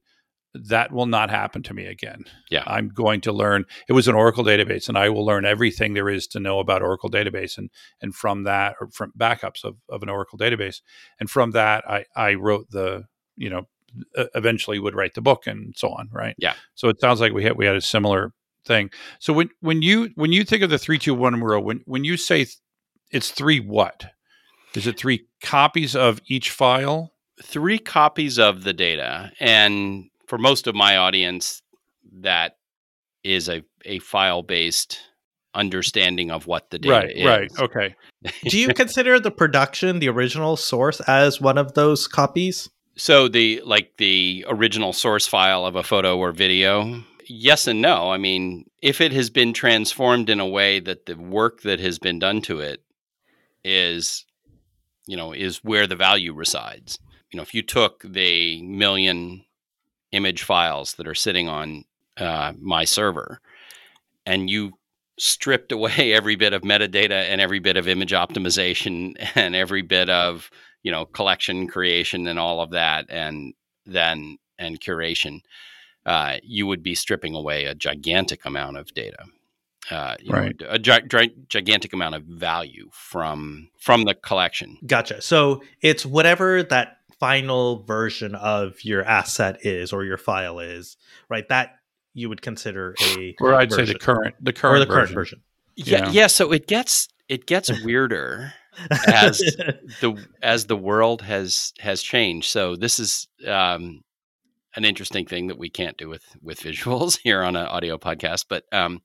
[0.53, 2.25] that will not happen to me again.
[2.51, 2.63] Yeah.
[2.67, 3.65] I'm going to learn.
[3.89, 6.83] It was an Oracle database, and I will learn everything there is to know about
[6.83, 10.81] Oracle database, and and from that, or from backups of, of an Oracle database,
[11.19, 13.67] and from that, I I wrote the you know
[14.35, 16.35] eventually would write the book and so on, right?
[16.37, 16.53] Yeah.
[16.75, 18.31] So it sounds like we had we had a similar
[18.65, 18.89] thing.
[19.19, 22.03] So when when you when you think of the three two one rule, when when
[22.03, 22.57] you say th-
[23.11, 24.05] it's three what?
[24.75, 27.13] Is it three copies of each file?
[27.41, 29.31] Three copies of the data.
[29.39, 31.61] And for most of my audience,
[32.21, 32.57] that
[33.23, 34.99] is a, a file based
[35.53, 37.25] understanding of what the data right, is.
[37.25, 37.95] right, okay.
[38.49, 42.69] Do you consider the production, the original source, as one of those copies?
[42.95, 48.11] So the like the original source file of a photo or video, yes and no.
[48.11, 51.99] I mean, if it has been transformed in a way that the work that has
[51.99, 52.83] been done to it
[53.63, 54.25] is,
[55.07, 56.99] you know, is where the value resides.
[57.31, 59.45] You know, if you took the million
[60.11, 61.83] image files that are sitting on
[62.17, 63.41] uh, my server
[64.25, 64.73] and you
[65.19, 70.09] stripped away every bit of metadata and every bit of image optimization and every bit
[70.09, 70.49] of
[70.83, 73.53] you know collection creation and all of that and
[73.85, 75.39] then and curation
[76.05, 79.25] uh, you would be stripping away a gigantic amount of data
[79.91, 85.21] uh, you know, a gi- gi- gigantic amount of value from from the collection Gotcha.
[85.21, 90.95] So it's whatever that final version of your asset is or your file is,
[91.29, 91.47] right?
[91.49, 91.75] That
[92.13, 95.09] you would consider a Or I'd say the current the current or current the current
[95.09, 95.41] version.
[95.75, 95.91] version.
[95.91, 96.11] yeah Yeah.
[96.11, 98.53] yeah so it gets it gets weirder
[99.07, 99.37] as
[100.01, 102.49] the as the world has has changed.
[102.49, 104.01] So this is um,
[104.75, 108.45] an interesting thing that we can't do with with visuals here on an audio podcast.
[108.49, 109.01] But um,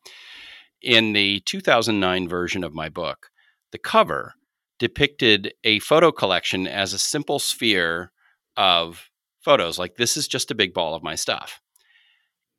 [0.82, 3.30] in the 2009 version of my book,
[3.72, 4.34] the cover
[4.78, 8.12] depicted a photo collection as a simple sphere
[8.56, 9.78] of photos.
[9.78, 11.60] Like this is just a big ball of my stuff.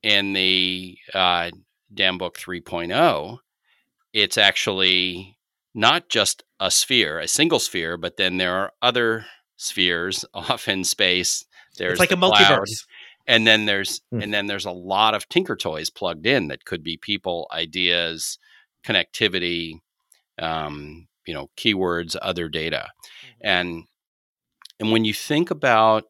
[0.01, 1.51] In the uh,
[1.93, 3.37] DAM Book 3.0,
[4.13, 5.37] it's actually
[5.73, 9.25] not just a sphere, a single sphere, but then there are other
[9.57, 11.45] spheres off in space.
[11.77, 12.85] There's it's like the a multiverse.
[13.27, 14.21] And then there's Hmm.
[14.21, 18.37] and then there's a lot of tinker toys plugged in that could be people, ideas,
[18.83, 19.79] connectivity,
[20.39, 22.89] um, you know keywords, other data,
[23.41, 23.83] and
[24.79, 26.05] and when you think about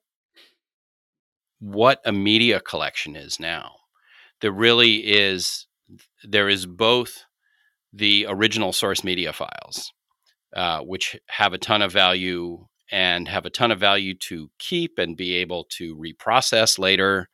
[1.59, 3.75] what a media collection is now,
[4.41, 5.67] there really is
[6.23, 7.25] there is both
[7.91, 9.91] the original source media files,
[10.55, 14.97] uh, which have a ton of value and have a ton of value to keep
[14.97, 17.29] and be able to reprocess later.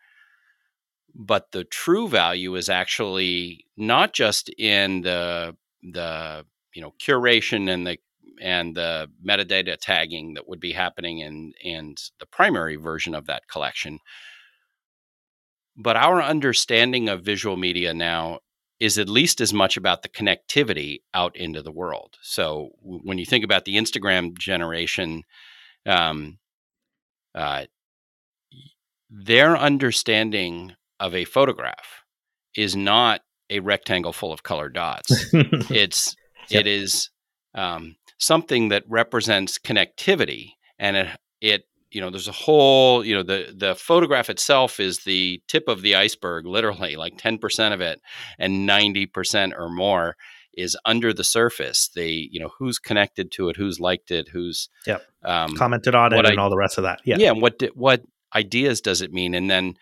[1.14, 7.88] But the true value is actually not just in the the you know curation and
[7.88, 7.98] the
[8.42, 13.48] and the metadata tagging that would be happening in in the primary version of that
[13.48, 14.00] collection.
[15.78, 18.40] But our understanding of visual media now
[18.80, 22.18] is at least as much about the connectivity out into the world.
[22.22, 25.24] So w- when you think about the Instagram generation,
[25.86, 26.40] um,
[27.34, 27.66] uh,
[29.10, 32.04] their understanding of a photograph
[32.56, 35.26] is not a rectangle full of colored dots.
[35.34, 36.16] it's
[36.50, 36.60] Yep.
[36.62, 37.10] it is
[37.56, 41.08] um, something that represents connectivity, and it
[41.42, 45.68] it you know there's a whole you know the the photograph itself is the tip
[45.68, 48.02] of the iceberg, literally like ten percent of it,
[48.40, 50.16] and ninety percent or more
[50.54, 51.90] is under the surface.
[51.96, 55.04] They you know who's connected to it, who's liked it, who's Yep.
[55.24, 57.02] um, Commented on it what and all the rest of that.
[57.06, 57.18] Yeah.
[57.20, 58.04] yeah and what what
[58.36, 59.76] ideas does it mean and then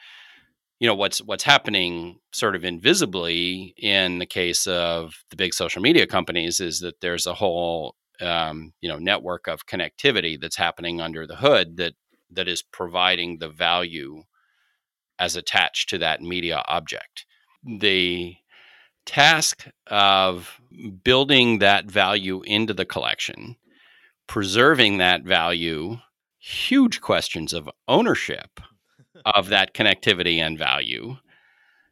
[0.79, 5.81] you know what's what's happening sort of invisibly in the case of the big social
[5.81, 11.01] media companies is that there's a whole um, you know network of connectivity that's happening
[11.01, 11.93] under the hood that
[12.31, 14.23] that is providing the value
[15.19, 17.25] as attached to that media object
[17.79, 18.35] the
[19.05, 20.59] task of
[21.03, 23.55] building that value into the collection
[24.27, 25.97] preserving that value
[26.39, 28.59] huge questions of ownership
[29.25, 31.15] of that connectivity and value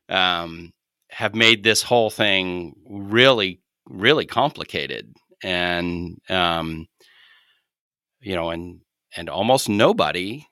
[0.09, 0.73] um,
[1.09, 5.13] have made this whole thing really, really complicated.
[5.43, 6.87] And, um,
[8.19, 8.81] you know, and,
[9.15, 10.45] and almost nobody,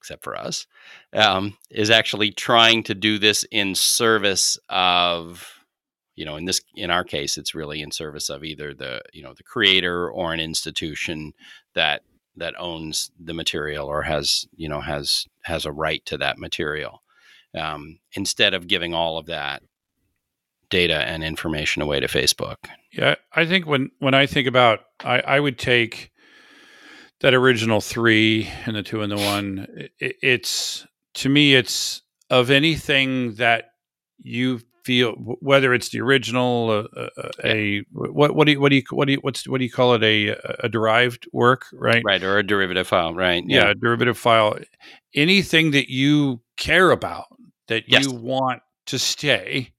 [0.00, 0.66] except for us,
[1.12, 5.48] um, is actually trying to do this in service of,
[6.14, 9.22] you know, in this, in our case, it's really in service of either the, you
[9.22, 11.32] know, the creator or an institution
[11.74, 12.02] that
[12.36, 17.02] that owns the material or has you know has has a right to that material.
[17.54, 19.62] Um, instead of giving all of that
[20.70, 22.56] data and information away to facebook
[22.92, 26.10] Yeah, I think when when I think about, I I would take
[27.20, 29.66] that original three and the two and the one.
[30.02, 33.70] i it's to me, it's of anything that
[34.22, 38.76] you feel, whether it's the original, uh, uh, a what what do you what do
[38.76, 42.02] you what do you what's what do you call it a a derived work, right?
[42.04, 44.58] right or a derivative file right yeah, derivative file
[45.14, 47.26] anything that you care about
[47.68, 48.04] that Yes.
[48.04, 49.72] you want to stay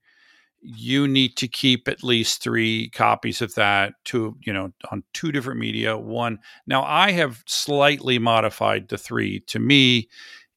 [0.60, 5.30] you need to keep at least three copies of that to you know on two
[5.30, 9.40] different media one now i have slightly modified the three.
[9.40, 10.08] To me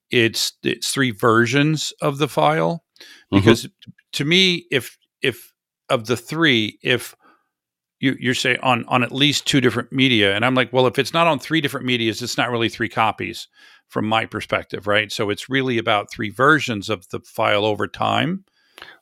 [0.09, 2.83] it's it's three versions of the file
[3.31, 3.39] Mhm.
[3.39, 3.67] because
[4.13, 5.53] to me if if
[5.89, 7.15] of the three if
[7.99, 10.97] you, you're saying on on at least two different media and i'm like well if
[10.97, 13.47] it's not on three different medias it's not really three copies
[13.87, 15.11] from my perspective right?
[15.11, 18.45] So it's really about three versions of the file over time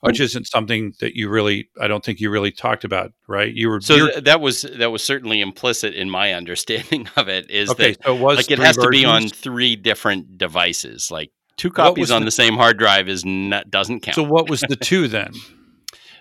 [0.01, 3.53] which isn't something that you really i don't think you really talked about right?
[3.53, 7.49] You were so th- that was that was certainly implicit in my understanding of it
[7.49, 11.09] is okay that so it was like it has to be on three different devices
[11.11, 14.15] like two copies on the- the same hard drive is not doesn't count.
[14.15, 15.31] so what was the two then?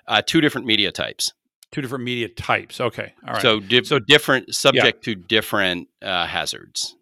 [0.07, 1.35] Uh, two different media types.
[1.71, 3.43] Two different media types okay all right.
[3.43, 6.97] So, di- So- different subject to different uh, hazards.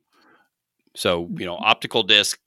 [0.97, 2.39] So you know, optical disc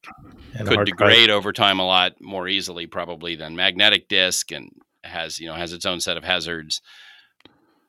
[0.53, 4.69] And could degrade over time a lot more easily, probably than magnetic disc, and
[5.03, 6.81] has you know has its own set of hazards.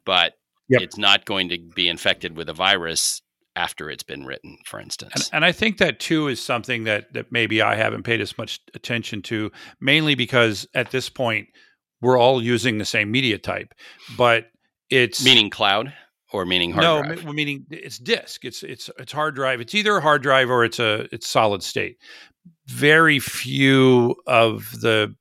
[0.05, 0.35] But
[0.69, 0.83] Yep.
[0.83, 3.23] it's not going to be infected with a virus
[3.57, 5.31] after it's been written, for And, instance.
[5.33, 8.61] and I think that too is something that that maybe I haven't paid as much
[8.75, 11.49] attention to, mainly because at this point
[12.01, 13.75] we're all using the same media type,
[14.17, 14.47] but
[14.91, 15.93] it's meaning cloud
[16.33, 17.25] or meaning hard no, drive.
[17.25, 18.45] me- meaning it's disk.
[18.45, 19.61] It's it's it's hard drive.
[19.61, 21.99] It's either a hard drive or it's a it's solid state.
[22.67, 25.15] Very few of the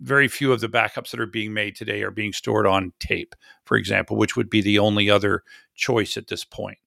[0.00, 3.34] very few of the backups that are being made today are being stored on tape,
[3.66, 5.42] for example, which would be the only other
[5.74, 6.78] choice at this point,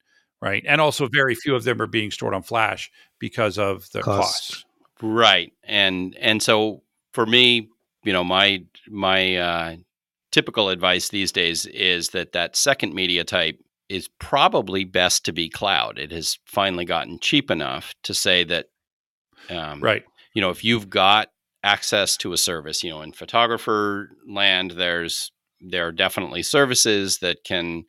[0.41, 0.63] right?
[0.67, 4.17] And also, very few of them are being stored on flash because of the Cost.
[4.17, 4.65] costs.
[5.01, 5.53] Right.
[5.63, 6.81] And and so
[7.13, 7.69] for me,
[8.03, 9.75] you know, my my uh,
[10.31, 15.49] typical advice these days is that that second media type is probably best to be
[15.49, 15.97] cloud.
[15.97, 18.67] It has finally gotten cheap enough to say that,
[19.49, 20.03] um, Right.
[20.33, 21.29] You know, if you've got
[21.63, 27.43] access to a service, you know, in photographer land, there's there are definitely services that
[27.43, 27.85] can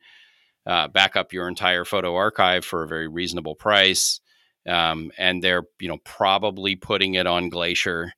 [0.65, 4.19] uh, back up your entire photo archive for a very reasonable price.
[4.67, 8.13] Um, and they're you know probably putting it on Glacier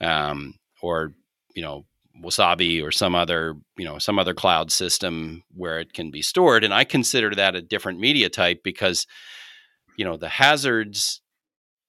[0.00, 1.12] um, or
[1.54, 1.86] you know
[2.22, 6.64] Wasabi or some other you know some other cloud system where it can be stored.
[6.64, 9.06] And I consider that a different media type because
[9.96, 11.20] you know the hazards,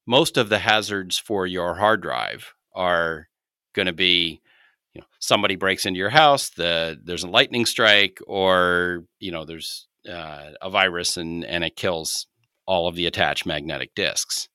[0.06, 3.28] most of the hazards for your hard drive are
[3.74, 4.42] going to be
[4.94, 9.46] you know somebody breaks into your house the there's a lightning strike or you know
[9.46, 12.28] there's uh, a virus and and it kills
[12.66, 14.48] all of the attached magnetic disks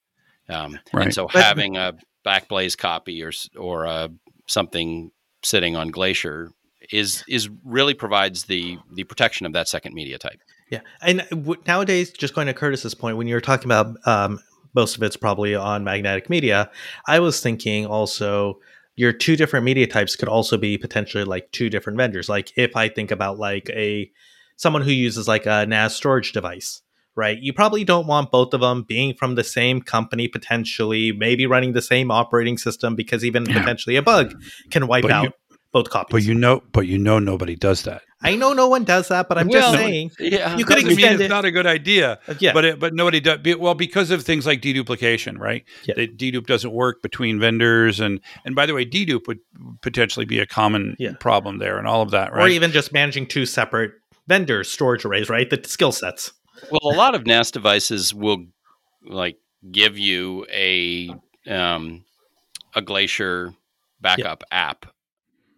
[0.49, 1.05] um, Right.
[1.07, 1.95] and so But- having a
[2.27, 4.09] backblaze copy or or uh,
[4.49, 5.11] something
[5.43, 6.53] sitting on glacier
[6.91, 11.61] is is really provides the the protection of that second media type Yeah, and w-
[11.67, 14.41] nowadays, just going to Curtis's point, when you're talking about um,
[14.75, 16.71] most of it's probably on magnetic media,
[17.07, 18.59] I was thinking also
[18.97, 22.29] your two different media types could also be potentially like two different vendors.
[22.29, 24.11] Like if I think about like a
[24.57, 26.83] someone who uses like a NAS storage device,
[27.17, 27.39] right?
[27.41, 31.73] You probably don't want both of them being from the same company potentially, maybe running
[31.73, 33.61] the same operating system because even Yeah.
[33.61, 34.35] potentially a bug
[34.71, 35.33] can wipe But you- out
[35.73, 36.13] both copies.
[36.13, 38.03] But you know, but you know, nobody does that.
[38.25, 40.11] I know no one does that, but I'm Well, just saying.
[40.21, 41.29] yeah You could Doesn't mean it's it.
[41.29, 42.19] not a good idea.
[42.29, 43.39] uh, Yeah, But it, but nobody does.
[43.39, 45.65] be- Well, because of things like deduplication, right?
[45.87, 45.95] Yeah.
[45.97, 49.39] That dedupe doesn't work between vendors, and and by the way, dedupe would
[49.81, 51.13] potentially be a common Yeah.
[51.19, 52.45] problem there, and all of that, right?
[52.45, 53.93] or even just managing two separate
[54.29, 55.49] vendor storage arrays, right?
[55.51, 56.33] The skill sets.
[56.71, 58.47] Well a lot of nas devices will
[59.05, 59.39] like
[59.71, 61.11] give you a
[61.49, 62.05] um,
[62.75, 63.55] a glacier
[64.01, 64.87] backup app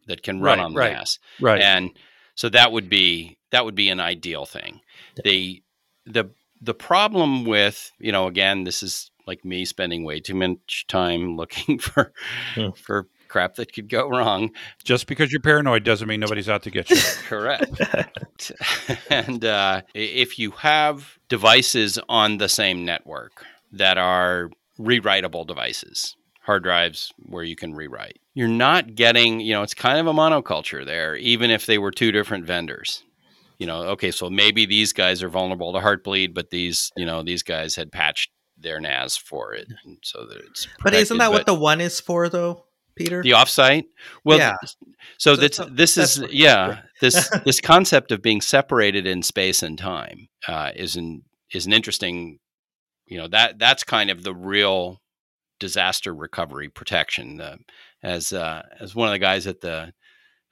[0.06, 0.92] that can run Right, on right.
[0.92, 1.60] nas right.
[1.60, 1.90] and
[2.34, 4.80] so that would be that would be an ideal thing
[5.24, 5.62] the
[6.06, 10.84] the the problem with you know again this is like me spending way too much
[10.88, 12.12] time looking for
[12.54, 12.70] Hmm.
[12.76, 14.50] for crap that could go wrong
[14.84, 16.96] Just because you're paranoid doesn't mean nobody's out to get you.
[17.28, 17.82] correct
[19.10, 26.62] and uh, if you have devices on the same network that are rewritable devices hard
[26.62, 30.86] drives where you can rewrite you're not getting you know it's kind of a monoculture
[30.86, 33.02] there even if they were two different vendors
[33.58, 37.22] you know okay so maybe these guys are vulnerable to heartbleed but these you know
[37.24, 41.20] these guys had patched their nas for it and so that it's But isn't protected.
[41.20, 42.64] that what the one is for, though,
[42.96, 43.22] Peter?
[43.22, 43.84] the offsite
[44.24, 44.54] well Yeah.
[45.18, 49.22] so So- that's so this that's is yeah this this concept of being separated in
[49.22, 52.38] space and time uh, is an is an interesting
[53.06, 55.00] you know that that's kind of the real
[55.60, 57.56] disaster recovery protection uh,
[58.02, 59.92] as uh, as one of the guys at the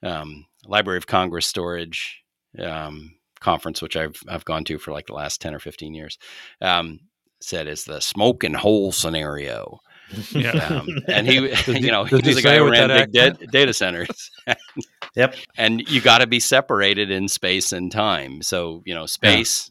[0.01, 2.21] um, Library of Congress storage
[2.59, 6.17] um, conference which I've I've gone to for like the last 10 or 15 years
[6.61, 6.99] um,
[7.41, 9.79] said is the smoke and hole scenario
[10.31, 10.51] Yeah.
[10.51, 13.45] um, and he he- you know he was a guy who with ran big da-
[13.51, 14.31] data centers.
[15.15, 15.35] Yep.
[15.57, 18.41] and you got to be separated in space and time.
[18.41, 19.69] So you know space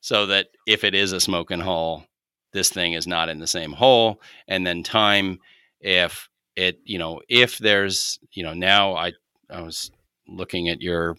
[0.00, 2.04] so that if it is a smoking hole
[2.52, 4.20] this thing is not in the same hole.
[4.48, 5.38] And then time
[5.80, 9.12] if it you know if there's you know now i
[9.48, 9.90] i was
[10.26, 11.16] looking at your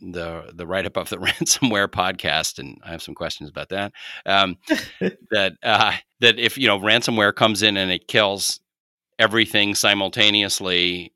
[0.00, 3.92] the the write up of the ransomware podcast and i have some questions about that
[4.26, 4.56] um
[5.30, 8.60] that uh that if you know ransomware comes in and it kills
[9.18, 11.12] everything simultaneously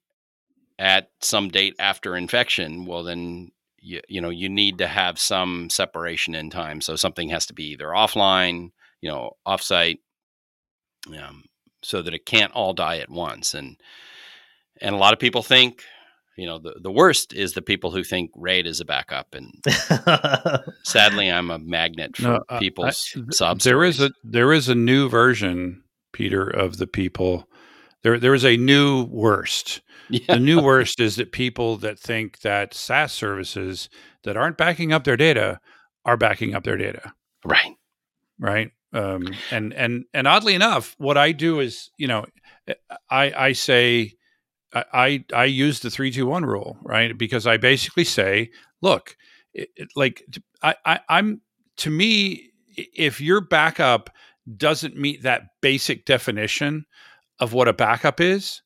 [0.79, 5.71] at some date after infection, well then you, you know you need to have some
[5.71, 6.81] separation in time.
[6.81, 8.71] So something has to be either offline,
[9.01, 9.99] you know, offsite,
[11.19, 11.45] um,
[11.83, 13.55] so that it can't all die at once.
[13.55, 13.77] And
[14.81, 15.83] and a lot of people think,
[16.37, 19.35] you know, the the worst is the people who think RAID is a backup.
[19.35, 19.53] And
[20.83, 24.69] sadly, I'm a magnet for No, uh, people's I- sob there is a there is
[24.69, 27.49] a new version, Peter, of the people.
[28.03, 29.81] There there is a new worst.
[30.11, 30.21] yeah.
[30.35, 33.89] The new worst is that people that think that SaaS services
[34.25, 35.61] that aren't backing up their data
[36.05, 37.13] are backing up their data.
[37.45, 37.75] right.
[38.39, 42.25] right um and and and oddly enough what i do is you know
[43.11, 44.13] i i say
[44.75, 47.17] i i, use the 321 rule right?
[47.17, 48.51] Because i basically say
[48.83, 49.17] look
[49.53, 50.23] it, it- like
[50.63, 51.41] I, I i'm
[51.79, 54.11] to me if your backup
[54.57, 56.85] doesn't meet that basic definition
[57.39, 58.63] of what a backup is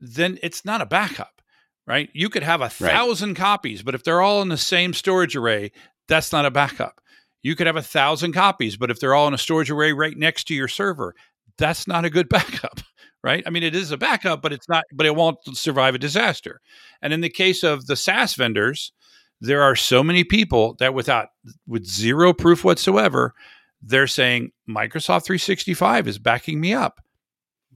[0.00, 1.40] then it's not a backup
[1.84, 2.10] right?
[2.12, 5.72] You could have a thousand copies but if they're all in the same storage array
[6.08, 7.00] that's not a backup.
[7.42, 10.16] You could have a thousand copies, but if they're all in a storage array right
[10.16, 11.14] next to your server,
[11.58, 12.80] that's not a good backup,
[13.24, 13.42] right?
[13.46, 16.60] I mean, it is a backup, but it's not, but it won't survive a disaster.
[17.00, 18.92] And in the case of the SaaS vendors,
[19.40, 21.28] there are so many people that without,
[21.66, 23.34] with zero proof whatsoever,
[23.82, 27.00] they're saying Microsoft 365 is backing me up.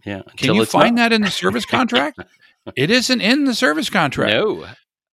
[0.05, 0.23] Yeah.
[0.37, 1.03] Can you find not.
[1.11, 2.21] that in the service contract?
[2.77, 4.33] it isn't in the service contract.
[4.33, 4.67] No.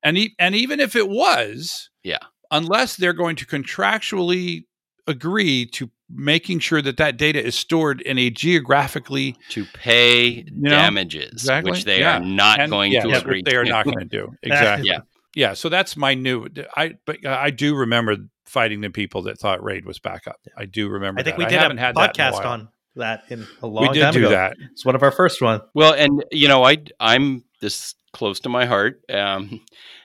[0.04, 2.20] And e- and even if it was, Yeah.
[2.52, 4.66] unless they're going to contractually
[5.08, 10.70] agree to making sure that that data is stored in a geographically to pay know,
[10.70, 12.18] damages, exactly, which they yeah.
[12.18, 13.70] are not and- going yeah, to which agree they are to.
[13.70, 15.00] not going to do exactly Yeah.
[15.36, 19.64] yeah so that's my new i but i do remember fighting the people that thought
[19.64, 21.46] raid was backup i do remember I think that.
[21.46, 22.48] we did haven't a had that in a podcast while.
[22.54, 24.30] on that in a long we did time do ago.
[24.30, 25.62] that It's one of our first one.
[25.74, 29.62] Well, and you know, I I'm this close to my heart um,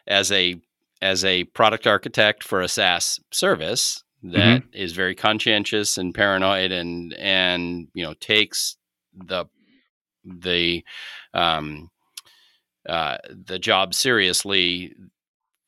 [0.07, 0.57] as a
[1.03, 7.15] as a product architect for a SaaS service that is very conscientious and paranoid and
[7.15, 8.77] and you know takes
[9.15, 9.47] the
[10.25, 10.85] the
[11.35, 11.91] um,
[12.89, 14.95] uh, the job seriously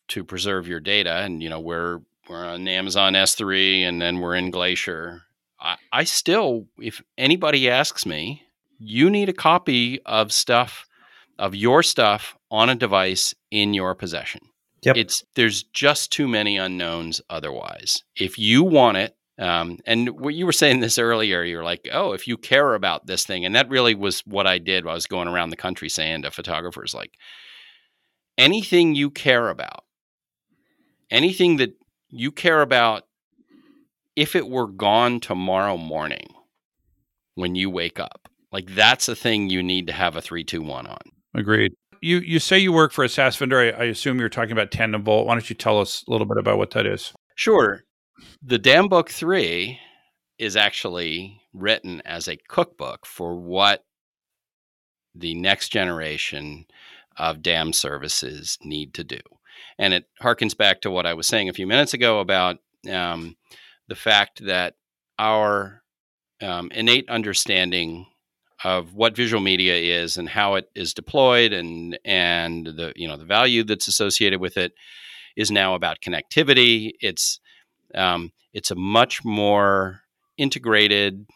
[0.08, 4.36] to preserve your data and you know we're we're on Amazon S3 and then we're
[4.36, 5.22] in Glacier.
[5.60, 8.44] I, I still, if anybody asks me,
[8.78, 10.86] you need a copy of stuff
[11.38, 14.40] of your stuff on a device in your possession.
[14.82, 14.96] Yep.
[14.96, 18.02] It's there's just too many unknowns otherwise.
[18.16, 22.12] If you want it, um, and what you were saying this earlier, you're like, oh,
[22.12, 24.86] if you care about this thing, and that really was what I did.
[24.86, 27.12] I was going around the country saying to photographers, like,
[28.36, 29.84] anything you care about,
[31.10, 31.74] anything that
[32.10, 33.04] you care about,
[34.14, 36.26] if it were gone tomorrow morning
[37.34, 40.60] when you wake up, like that's a thing you need to have a three, two,
[40.60, 40.98] one on.
[41.34, 44.52] agreed you you say you work for a saas vendor i, I assume you're talking
[44.52, 47.84] about vault why don't you tell us a little bit about what that is Sure.
[48.42, 49.80] The DAM Book 3
[50.38, 53.86] is actually written as a cookbook for what
[55.14, 56.66] the next generation
[57.16, 59.20] of dam services need to do.
[59.78, 62.58] And it harkens back to what I was saying a few minutes ago about
[62.92, 63.36] um,
[63.88, 64.74] the fact that
[65.18, 65.82] our
[66.42, 68.04] um, innate understanding
[68.64, 73.16] of what visual media is and how it is deployed and and the you know
[73.16, 74.72] the value that's associated with it
[75.36, 76.92] is now about connectivity.
[77.00, 77.40] It's
[77.94, 80.02] um, it's a much more
[80.36, 81.26] integrated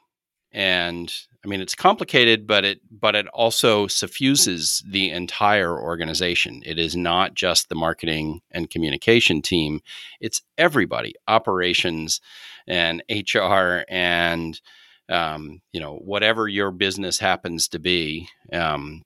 [0.53, 1.12] and
[1.45, 6.62] I mean it's complicated, but it but it also suffuses the entire organization.
[6.64, 9.81] It is not just the marketing and communication team;
[10.20, 12.20] it's everybody, operations
[12.66, 14.61] and HR and
[15.09, 18.28] um, you know whatever your business happens to be.
[18.52, 19.02] Um,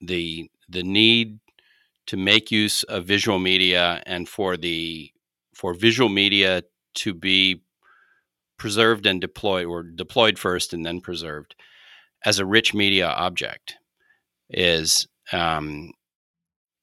[0.00, 1.38] the the need
[2.06, 5.10] to make use of visual media and for the
[5.54, 6.62] for visual media
[6.94, 7.62] to be
[8.58, 11.54] preserved and deployed or deployed first and then preserved
[12.24, 13.76] as a rich media object
[14.50, 15.92] is um,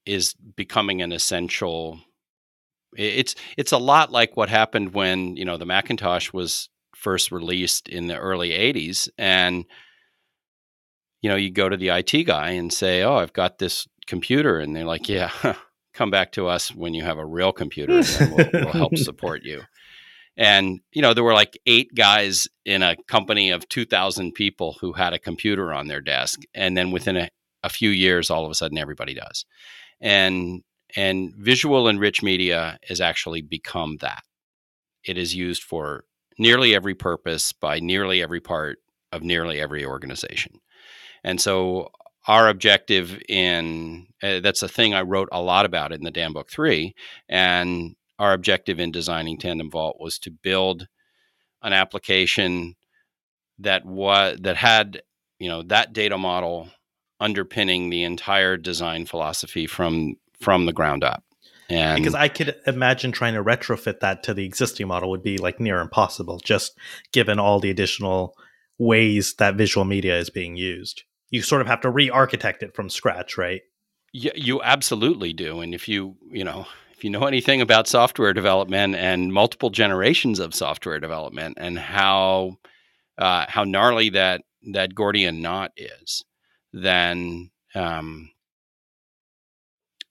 [0.05, 1.99] is becoming an essential
[2.95, 7.87] it's it's a lot like what happened when you know the Macintosh was first released
[7.87, 9.65] in the early 80s and
[11.21, 14.59] you know you go to the IT guy and say oh I've got this computer
[14.59, 15.31] and they're like yeah
[15.97, 19.43] come back to us when you have a real computer and we'll, we'll help support
[19.43, 19.63] you.
[20.37, 24.93] And you know there were like eight guys in a company of 2000 people who
[24.93, 27.29] had a computer on their desk and then within a,
[27.63, 29.45] a few years all of a sudden everybody does.
[29.99, 30.61] And
[30.95, 34.23] and visual and rich media has actually become that.
[35.03, 36.05] It is used for
[36.37, 38.79] nearly every purpose by nearly every part
[39.11, 40.59] of nearly every organization.
[41.23, 41.91] And so
[42.27, 46.33] our objective in uh, that's a thing i wrote a lot about in the DAM
[46.33, 46.93] Book 3
[47.29, 50.87] and our objective in designing tandem vault was to build
[51.61, 52.75] an application
[53.59, 55.01] that was that had
[55.39, 56.69] you know that data model
[57.19, 61.23] underpinning the entire design philosophy from from the ground up
[61.69, 65.37] and because I could imagine trying to retrofit that to the existing model would be
[65.37, 66.77] like near impossible, just
[67.11, 68.35] given all the additional
[68.77, 71.03] ways that visual media is being used.
[71.29, 73.61] You sort of have to re-architect it from scratch, right?
[74.13, 75.59] Yeah, you absolutely do.
[75.59, 76.65] And if you, you know,
[76.97, 82.57] if you know anything about software development and multiple generations of software development and how
[83.17, 84.41] uh, how gnarly that
[84.73, 86.23] that Gordian knot is,
[86.71, 88.31] then um,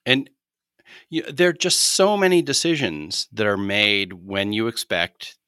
[0.04, 0.30] and
[1.10, 5.38] you, there are just so many decisions that are made when you expect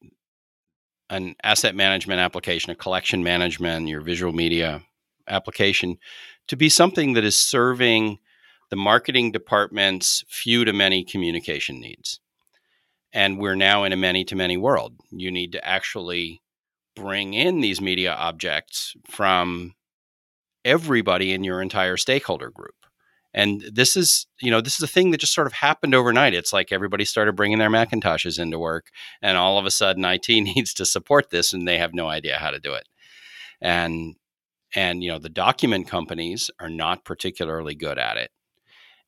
[1.09, 4.83] an asset management application, a collection management, your visual media
[5.27, 5.97] application
[6.47, 8.19] to be something that is serving
[8.69, 12.19] the marketing department's few to many communication needs.
[13.11, 14.93] And we're now in a many to many world.
[15.11, 16.41] You need to actually
[16.95, 19.73] bring in these media objects from
[20.63, 22.78] everybody in your entire stakeholder group.
[23.33, 26.33] And this is, you know, this is a thing that just sort of happened overnight.
[26.33, 28.87] It's like everybody started bringing their Macintoshes into work,
[29.21, 32.37] and all of a sudden, IT needs to support this, and they have no idea
[32.37, 32.87] how to do it.
[33.61, 34.15] And
[34.75, 38.31] and you know, the document companies are not particularly good at it,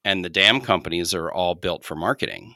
[0.06, 2.56] and the dam companies are all built for marketing.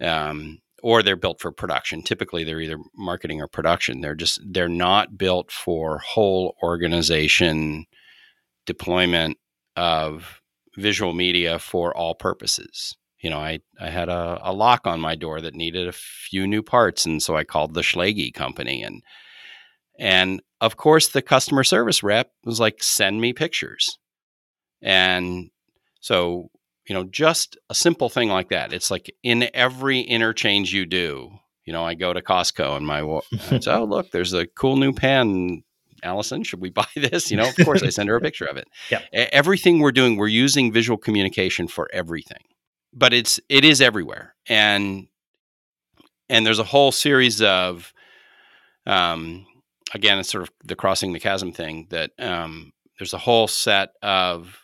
[0.00, 2.02] um, or they're built for production.
[2.02, 4.00] Typically, they're either marketing or production.
[4.00, 7.86] They're just they're not built for whole organization
[8.66, 9.38] deployment
[9.76, 10.41] of
[10.76, 12.96] visual media for all purposes.
[13.20, 16.46] You know, I, I had a, a lock on my door that needed a few
[16.46, 19.02] new parts, and so I called the Schlage company, and
[19.98, 23.98] and of course the customer service rep was like, "Send me pictures,"
[24.80, 25.50] and
[26.00, 26.50] so
[26.88, 28.72] you know, just a simple thing like that.
[28.72, 31.30] It's like in every interchange you do.
[31.64, 33.00] You know, I go to Costco and my
[33.50, 35.62] I say, "Oh, look, there's a cool new pen."
[36.02, 37.30] Allison, should we buy this?
[37.30, 38.68] You know, of course, I send her a picture of it.
[38.90, 39.02] Yep.
[39.14, 42.42] E- Everything we're doing, we're using visual communication for everything,
[42.92, 45.06] but it's it is everywhere, and
[46.28, 47.92] and there's a whole series of,
[48.86, 49.46] um,
[49.92, 53.90] again, it's sort of the crossing the chasm thing that um, there's a whole set
[54.02, 54.58] of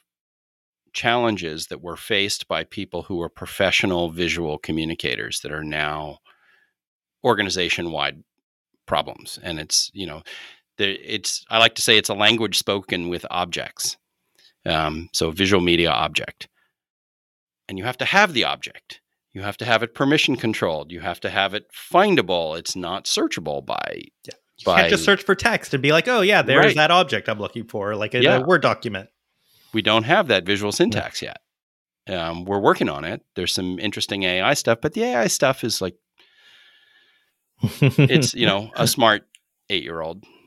[0.94, 6.18] challenges that were faced by people who are professional visual communicators that are now
[7.24, 8.22] organization wide
[8.86, 10.22] problems and it's you know
[10.78, 13.96] it's i like to say it's a language spoken with objects
[14.66, 16.48] um, so visual media object
[17.68, 19.00] and you have to have the object
[19.32, 23.04] you have to have it permission controlled you have to have it findable it's not
[23.04, 26.64] searchable by You by can't just search for text and be like, oh yeah, there's
[26.66, 26.74] Right.
[26.76, 28.38] that object I'm looking for, like in Yeah.
[28.38, 29.08] a Word document.
[29.72, 31.38] we don't have that visual syntax yet.
[32.08, 33.22] Um, we're working on it.
[33.36, 35.94] There's some interesting AI stuff, but the AI stuff is like
[37.80, 39.28] it's you know a smart
[39.70, 40.37] eight year old, Yeah.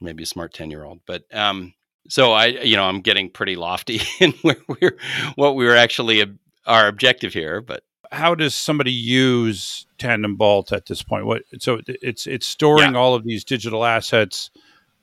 [0.00, 1.00] Maybe a smart ten year old.
[1.06, 1.74] But um,
[2.08, 4.96] so I you know I'm getting pretty lofty in where we're
[5.36, 7.60] what we were actually ob- our objective here.
[7.60, 7.82] But
[8.12, 11.26] how does somebody use Tandem Vault at this point?
[11.26, 14.50] What so it's it's storing all of these digital assets.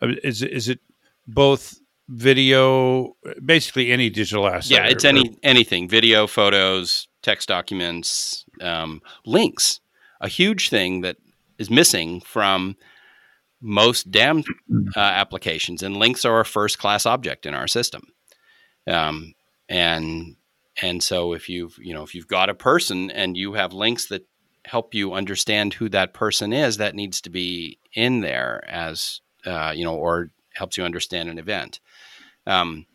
[0.01, 0.79] Uh, Is is it
[1.27, 1.79] both
[2.09, 4.71] video, basically any digital asset?
[4.71, 9.79] yeah, it's or- any anything video, photos, text documents, um, links.
[10.21, 11.17] A huge thing that
[11.59, 12.75] is missing from
[13.61, 14.43] most DAM
[14.95, 18.03] uh, applications, and links are a first class object in our system.
[18.85, 19.33] Um,
[19.67, 20.35] and
[20.81, 24.07] and so if you've you know if you've got a person and you have links
[24.07, 24.27] that
[24.65, 29.71] help you understand who that person is, that needs to be in there as uh,
[29.73, 31.79] you know, or helps you understand an event.
[32.45, 32.85] Um,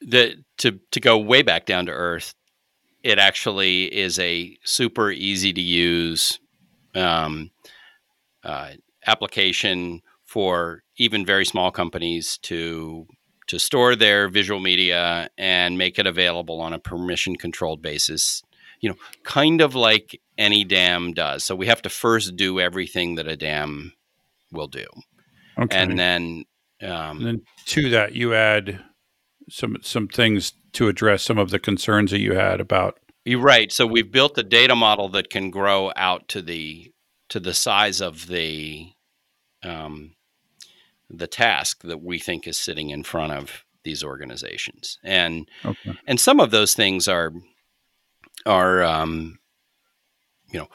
[0.00, 2.34] the to to go way back down to earth,
[3.02, 6.38] it actually is a super easy to use
[6.94, 7.50] um,
[8.44, 8.72] uh,
[9.06, 13.06] application for even very small companies to
[13.46, 18.42] to store their visual media and make it available on a permission controlled basis.
[18.80, 21.44] You know, kind of like any DAM does.
[21.44, 23.92] So we have to first do everything that a DAM
[24.50, 24.86] will do,
[25.58, 25.76] okay.
[25.76, 26.44] and then
[26.82, 28.82] um, And then to that, you add
[29.48, 32.98] some some things to address some of the concerns that you had about.
[33.24, 33.72] You're right.
[33.72, 36.92] So we've built a data model that can grow out to the
[37.30, 38.88] to the size of the
[39.64, 40.14] um,
[41.10, 45.92] the task that we think is sitting in front of these organizations, and Okay.
[46.06, 47.32] and some of those things are
[48.46, 49.38] are um,
[50.50, 50.68] you know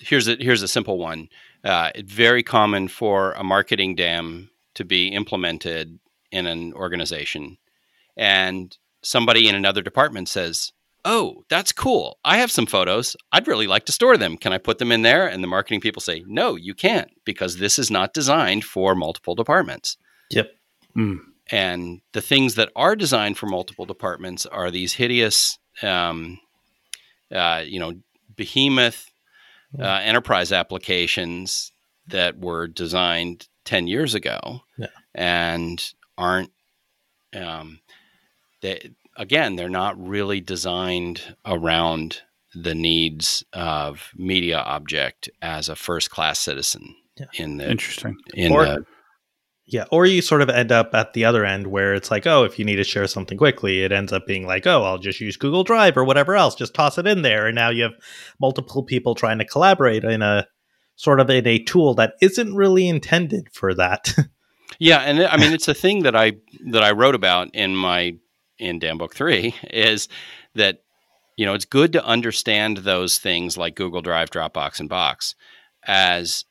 [0.00, 1.28] here's a here's a simple one.
[1.64, 5.98] Uh, it's very common for a marketing dam to be implemented
[6.30, 7.56] in an organization,
[8.16, 10.72] and somebody in another department says,
[11.04, 12.18] "Oh, that's cool.
[12.24, 13.16] I have some photos.
[13.32, 14.36] I'd really like to store them.
[14.36, 17.56] Can I put them in there?" And the marketing people say, "No, you can't because
[17.58, 19.96] this is not designed for multiple departments."
[20.30, 20.50] Yep.
[20.96, 21.18] Mm.
[21.50, 26.38] And the things that are designed for multiple departments are these hideous, um,
[27.30, 27.94] uh, you know,
[28.36, 29.10] behemoth
[29.78, 31.72] uh, enterprise applications
[32.06, 34.86] that were designed 10 years ago Yeah.
[35.14, 35.82] and
[36.18, 36.50] aren't,
[37.34, 37.80] um,
[38.60, 42.22] they, again, they're not really designed around
[42.54, 47.26] the needs of media object as a first class citizen Yeah.
[47.34, 48.16] in the, Interesting.
[48.34, 48.84] in Or- the,
[49.64, 52.44] Yeah, or you sort of end up at the other end where it's like, oh,
[52.44, 55.20] if you need to share something quickly, it ends up being like, oh, I'll just
[55.20, 57.92] use Google Drive or whatever else, just toss it in there, and now you have
[58.40, 60.46] multiple people trying to collaborate in a
[60.96, 64.14] sort of in a tool that isn't really intended for that.
[64.78, 66.32] Yeah, and it- I mean it's a thing that I
[66.70, 68.16] that I wrote about in my
[68.62, 70.08] in DAM Book Three is
[70.54, 70.82] that
[71.36, 75.34] you know it's good to understand those things like Google Drive, Dropbox, and Box
[75.84, 76.44] as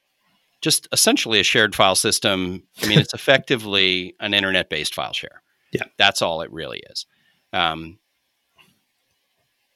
[0.61, 2.63] just essentially a shared file system.
[2.83, 5.41] I mean, it's effectively an internet-based file share.
[5.71, 5.83] Yeah.
[5.97, 7.05] that's all it really is.
[7.53, 7.97] Um,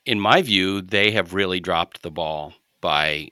[0.05, 3.29] in my view, they have really dropped the ball by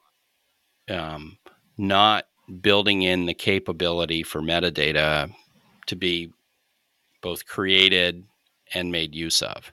[0.89, 1.37] um,
[1.77, 2.25] not
[2.61, 5.33] building in the capability for metadata
[5.87, 6.31] to be
[7.21, 8.25] both created
[8.73, 9.71] and made use of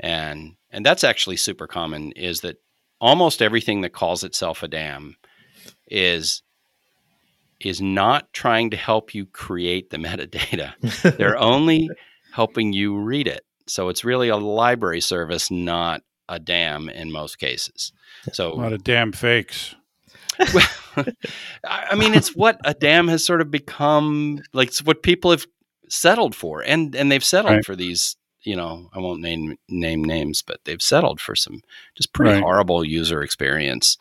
[0.00, 2.56] and and that's actually super common is that
[3.00, 5.16] almost everything that calls itself a dam
[5.86, 6.42] is
[7.60, 10.72] is not trying to help you create the metadata.
[11.16, 11.88] They're only
[12.32, 13.42] helping you read it.
[13.68, 17.92] So it's really a library service, not a dam in most cases.
[18.32, 19.74] So a lot of damn fakes.
[20.38, 21.12] I
[21.64, 25.46] I mean, it's what a dam has sort of become like it's what people have
[25.88, 27.64] settled for, and and they've settled Right.
[27.64, 28.16] for these.
[28.44, 31.60] You know, I won't name name names, but they've settled for some
[31.96, 32.42] just pretty Right.
[32.42, 33.96] horrible user experience.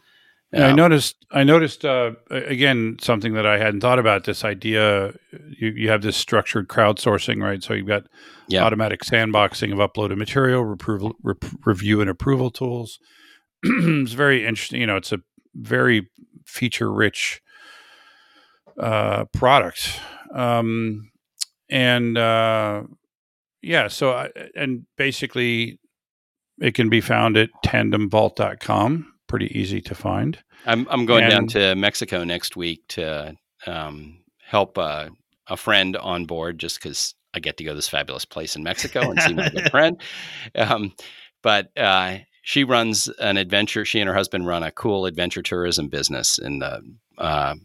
[0.53, 1.15] And I Um, noticed.
[1.31, 4.25] I noticed uh, again something that I hadn't thought about.
[4.25, 5.13] This idea,
[5.57, 7.63] you, you have this structured crowdsourcing, right?
[7.63, 8.03] So you've got
[8.49, 8.63] Yeah.
[8.65, 12.99] automatic sandboxing of uploaded material, reproval, rep, review and approval tools.
[13.63, 14.81] it's very interesting.
[14.81, 15.19] You know, it's a
[15.55, 16.09] very
[16.45, 17.41] feature-rich
[18.77, 19.99] uh, product,
[20.33, 21.11] um,
[21.69, 22.83] and uh,
[23.61, 23.87] yeah.
[23.87, 25.79] So I, and basically,
[26.59, 29.13] it can be found at tandemvault.com.
[29.27, 30.37] Pretty easy to find.
[30.65, 33.35] I'm I'm going down to Mexico next week to
[33.65, 35.09] um, help uh,
[35.47, 38.63] a friend on board, just because I get to go to this fabulous place in
[38.63, 40.01] Mexico and see my good friend.
[40.55, 40.93] Um,
[41.41, 43.85] but uh, she runs an adventure.
[43.85, 46.81] She and her husband run a cool adventure tourism business in the
[47.17, 47.55] uh,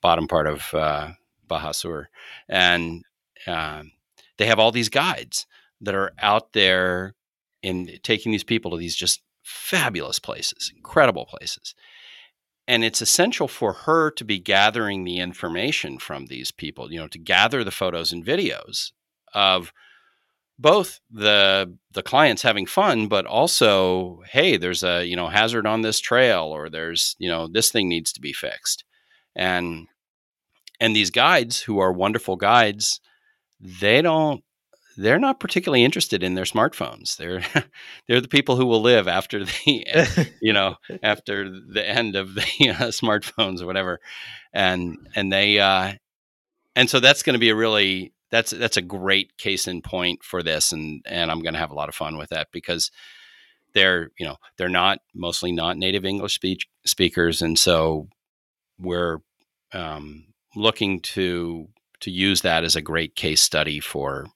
[0.00, 1.08] bottom part of uh,
[1.46, 2.08] Baja Sur,
[2.48, 3.02] and
[3.46, 3.92] um,
[4.42, 5.46] they have all these guides
[5.80, 7.14] that are out there
[7.62, 11.76] in taking these people to these just fabulous places, incredible places.
[12.66, 17.06] And it's essential for her to be gathering the information from these people, you know,
[17.06, 18.90] to gather the photos and videos
[19.32, 19.72] of
[20.58, 25.82] both the the clients having fun, but also, hey, there's a you know hazard on
[25.82, 28.82] this trail, or there's you know this thing needs to be fixed,
[29.36, 29.86] and
[30.80, 33.00] and these guides who are wonderful guides,
[33.62, 34.42] they don't
[34.96, 37.16] they're not particularly interested in their smartphones.
[37.16, 37.42] They're
[38.08, 42.40] they're the people who will live after the you know after the end of the
[42.70, 44.00] uh, smartphones or whatever,
[44.52, 45.94] and and they uh,
[46.76, 50.22] and so that's going to be a really that's that's a great case in point
[50.22, 52.90] for this, and and I'm going to have a lot of fun with that because
[53.74, 58.08] they're you know they're not mostly not native English speech speakers, and so
[58.78, 59.18] we're
[59.72, 61.68] um, looking to
[62.02, 64.26] to use that as a great case study for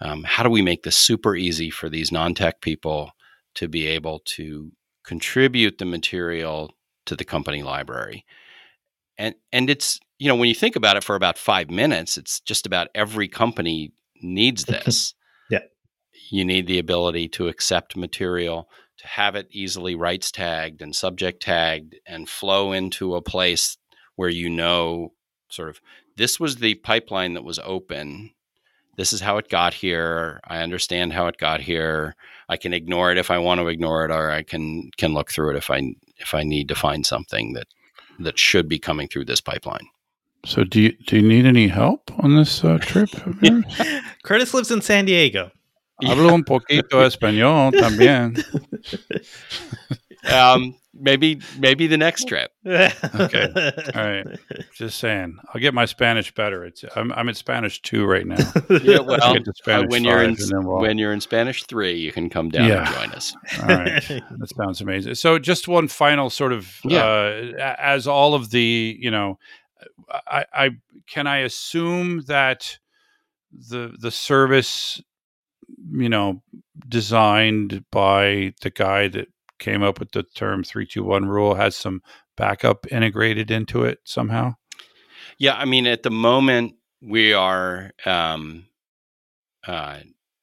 [0.00, 3.10] um, how do we make this super easy for these non-tech people
[3.54, 4.70] to be able to
[5.04, 6.72] contribute the material
[7.06, 8.24] to the company library
[9.18, 12.40] and and it's you know when you think about it for about five minutes it's
[12.40, 15.14] just about every company needs this
[15.50, 15.60] Yeah.
[16.30, 18.68] you need the ability to accept material
[18.98, 23.76] to have it easily rights tagged and subject tagged and flow into a place
[24.16, 25.12] where you know
[25.50, 25.80] sort of
[26.16, 28.30] this was the pipeline that was open
[28.96, 32.14] this is how it got here i understand how it got here
[32.48, 35.30] i can ignore it if i want to ignore it or i can can look
[35.30, 35.82] through it if i
[36.18, 37.66] if i need to find something that
[38.18, 39.86] that should be coming through this pipeline
[40.44, 43.08] So do you do you need any help on this uh, trip?
[44.22, 45.50] Curtis lives in San Diego.
[46.02, 48.36] Hablo un poquito español también.
[50.32, 52.92] um maybe maybe the next trip Okay.
[53.94, 54.26] All right.
[54.74, 55.36] Just saying.
[55.52, 56.64] I'll get my Spanish better.
[56.64, 58.36] It's I'm I'm at Spanish two right now.
[58.82, 61.94] yeah well get to uh, when you're in five, we'll- when you're in spanish 3
[61.94, 62.86] you can come down Yeah.
[62.86, 64.02] and join us All right.
[64.08, 65.14] That sounds amazing.
[65.16, 67.04] So, just one final sort of, Yeah.
[67.04, 69.38] uh, as all of the, you know,
[70.26, 70.70] I, I
[71.08, 72.78] can I assume that
[73.52, 75.00] the the service,
[75.90, 76.42] you know,
[76.88, 81.76] designed by the guy that came up with the term three two one rule has
[81.76, 82.02] some
[82.36, 84.54] backup integrated into it somehow.
[85.38, 88.66] Yeah, I mean, at the moment we are, um,
[89.66, 89.98] uh,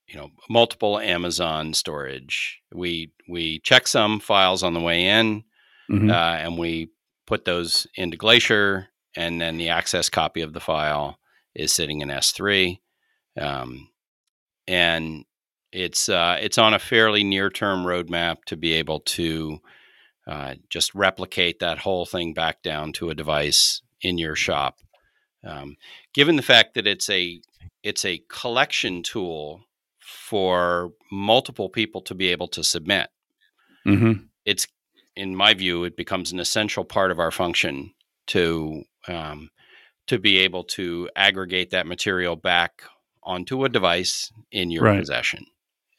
[0.08, 2.62] you know, multiple Amazon storage.
[2.74, 5.44] We we checksum files on the way in,
[5.90, 6.10] Mhm.
[6.12, 6.90] uh, and we
[7.28, 11.20] put those into Glacier, and then the access copy of the file
[11.56, 12.82] is sitting in S3,
[13.40, 13.90] um,
[14.68, 15.26] and
[15.72, 19.60] it's uh, it's on a fairly near term roadmap to be able to
[20.28, 24.80] uh, just replicate that whole thing back down to a device in your shop.
[25.44, 25.76] Um,
[26.14, 27.42] given the fact that it's a
[27.84, 29.62] it's a collection tool
[30.00, 33.10] for multiple people to be able to submit,
[33.86, 34.28] Mhm.
[34.46, 34.68] it's
[35.16, 37.94] in my view it becomes an essential part of our function
[38.28, 39.50] to um,
[40.08, 42.84] to be able to aggregate that material back
[43.24, 45.00] onto a device in your Right.
[45.00, 45.46] possession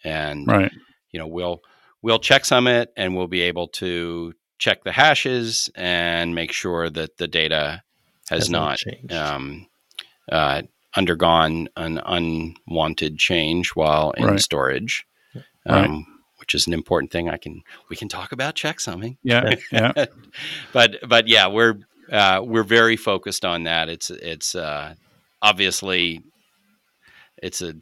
[0.05, 0.73] and Right.
[1.11, 1.61] you know we'll
[2.03, 7.17] we'll check summit and we'll be able to check the hashes and make sure that
[7.17, 7.83] the data
[8.31, 9.13] has, not changed.
[9.13, 9.67] um,
[10.31, 10.63] uh,
[10.97, 14.41] undergone an unwanted change while in Right.
[14.41, 15.87] storage Right.
[15.89, 16.07] um,
[16.39, 17.29] which is an important thing.
[17.29, 19.93] I can we can talk about checksumming, Yeah, yeah.
[20.73, 21.75] but but yeah, we're
[22.11, 23.89] uh, we're very focused on that.
[23.89, 24.95] It's it's uh,
[25.41, 26.21] obviously
[27.43, 27.75] it's a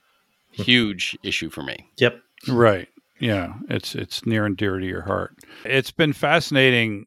[0.65, 1.89] huge issue for me.
[1.99, 2.21] Yep.
[2.49, 2.89] Right.
[3.19, 3.55] Yeah.
[3.69, 5.37] It's it's near and dear to your heart.
[5.65, 7.07] It's been fascinating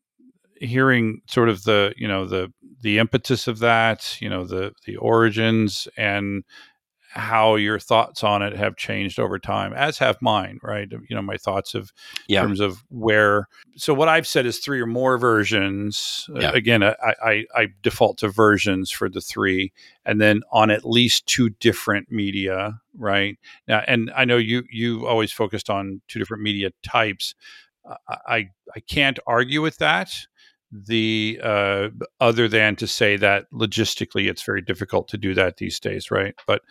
[0.60, 2.52] hearing sort of the, you know, the
[2.82, 6.44] the impetus of that, you know, the the origins and
[7.16, 10.88] how your thoughts on it have changed over time, as have mine, right?
[10.92, 11.94] You know, my thoughts of
[12.28, 12.42] Yeah.
[12.42, 13.48] in terms of where.
[13.76, 16.28] So what I've said is three or more versions.
[16.36, 16.52] Uh, Yeah.
[16.54, 19.72] again, I, I I default to versions for the three,
[20.06, 23.38] and then on at least two different media, right?
[23.68, 27.36] Now, and I know you you always focused on two different media types.
[28.08, 30.12] I I, I can't argue with that.
[30.76, 31.90] The uh,
[32.20, 36.34] other than to say that logistically it's very difficult to do that these days, right?
[36.48, 36.64] But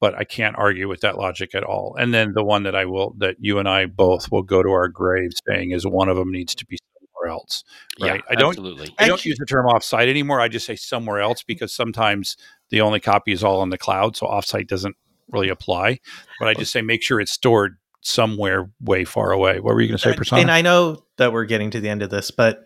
[0.00, 1.96] but I can't argue with that logic at all.
[1.98, 4.70] And then the one that I will that you and I both will go to
[4.70, 7.64] our graves saying is one of them needs to be somewhere else.
[8.00, 8.16] Right.
[8.16, 8.94] Yeah, I don't absolutely.
[8.98, 10.40] I don't use the term offsite anymore.
[10.40, 12.36] I just say somewhere else because sometimes
[12.70, 14.96] the only copy is all on the cloud, so offsite doesn't
[15.30, 16.00] really apply.
[16.38, 19.60] But I just say make sure it's stored somewhere way far away.
[19.60, 20.40] What were you going to say, And- Prasanna?
[20.42, 22.64] And I know that we're getting to the end of this, but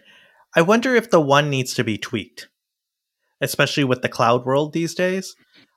[0.54, 2.48] I wonder if the one needs to be tweaked,
[3.40, 5.34] especially with the cloud world these days.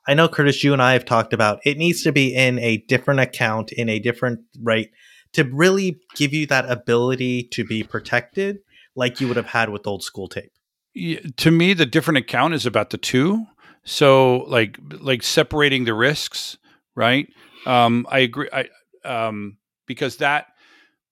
[0.08, 2.78] I know, Curtis, you and I have talked about it needs to be in a
[2.78, 4.90] different account, in a different right,
[5.32, 8.58] to really give you that ability to be protected
[8.94, 10.52] like you would have had with old school tape.
[10.94, 13.44] Yeah, to me the different account is about the two
[13.84, 16.58] so like like separating the risks
[16.94, 17.28] right
[17.66, 18.66] um i agree i
[19.04, 20.46] um because that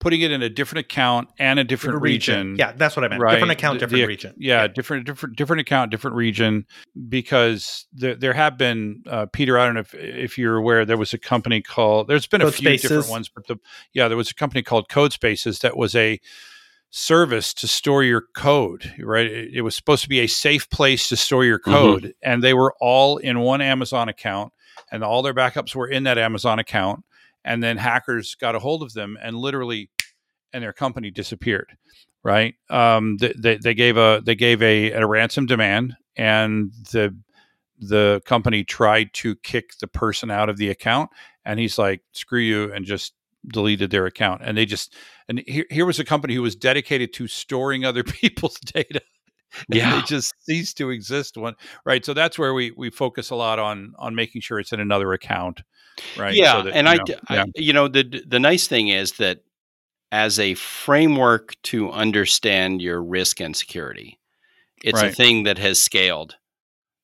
[0.04, 3.22] putting it in a different account and a different region Yeah, that's what I meant.
[3.22, 4.34] right, Different account, different the- region.
[4.36, 6.66] yeah, different different different account different region
[7.08, 10.98] because there there have been uh, peter i don't know if if you're aware there
[10.98, 13.56] was a company called there's been a Code few different ones but the
[13.94, 16.20] yeah there was a company called code spaces that was a
[16.90, 21.08] service to store your code right it, it was supposed to be a safe place
[21.08, 21.64] to store your Mhm.
[21.72, 24.52] code and they were all in one amazon account
[24.92, 27.02] and all their backups were in that amazon account
[27.44, 29.90] and then hackers got a hold of them and literally
[30.54, 31.76] and their company disappeared
[32.22, 37.14] right um they, they, they gave a they gave a, a ransom demand and the
[37.78, 41.10] the company tried to kick the person out of the account
[41.44, 43.12] and he's like screw you and just
[43.48, 44.94] deleted their account and they just
[45.28, 49.02] and here, here was a company who was dedicated to storing other people's data
[49.68, 49.96] and Yeah.
[49.96, 53.58] they just ceased to exist one right so that's where we we focus a lot
[53.58, 55.60] on on making sure it's in another account
[56.18, 57.44] right Yeah, So that, and you I, know, I- yeah.
[57.56, 59.40] you know, the the nice thing is that
[60.14, 64.20] as a framework to understand your risk and security,
[64.84, 66.36] it's a thing that has scaled.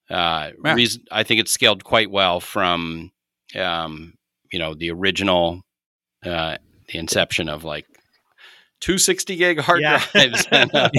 [0.08, 0.74] Uh, Yeah.
[0.74, 3.10] reason, I think it's scaled quite well from,
[3.56, 4.14] um,
[4.52, 5.62] you know, the original,
[6.24, 6.56] uh,
[6.86, 7.86] the inception of like.
[8.80, 10.04] 260 gig hard Yeah.
[10.12, 10.90] drives and a,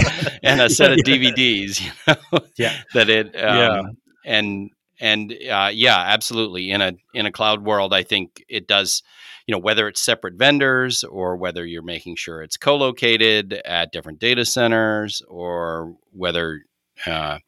[0.43, 2.78] and a set of DVDs, you know, Yeah.
[2.93, 3.82] that it, um, Yeah.
[4.26, 4.70] and
[5.01, 6.69] and uh, yeah, absolutely.
[6.69, 9.01] In a in a cloud world, I think it does.
[9.47, 14.19] You know, whether it's separate vendors or whether you're making sure it's co-located at different
[14.19, 16.61] data centers, or whether
[17.07, 17.39] uh,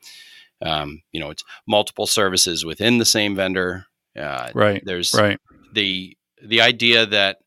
[0.61, 3.85] um, you know it's multiple services within the same vendor.
[4.19, 5.39] Uh, right there's right
[5.73, 7.37] the the idea that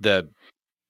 [0.00, 0.28] the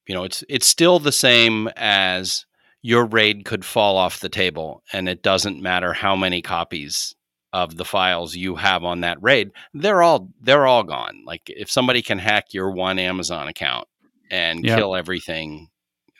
[0.06, 2.46] you know it's it's still the same as
[2.82, 7.14] your raid could fall off the table and it doesn't matter how many copies
[7.52, 11.70] of the files you have on that raid they're all they're all gone like if
[11.70, 13.86] somebody can hack your one amazon account
[14.30, 14.76] and Yeah.
[14.76, 15.68] kill everything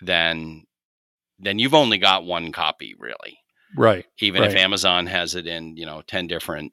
[0.03, 0.65] then
[1.39, 3.39] then you've only got one copy really
[3.77, 6.73] right even if amazon has it in you know 10 different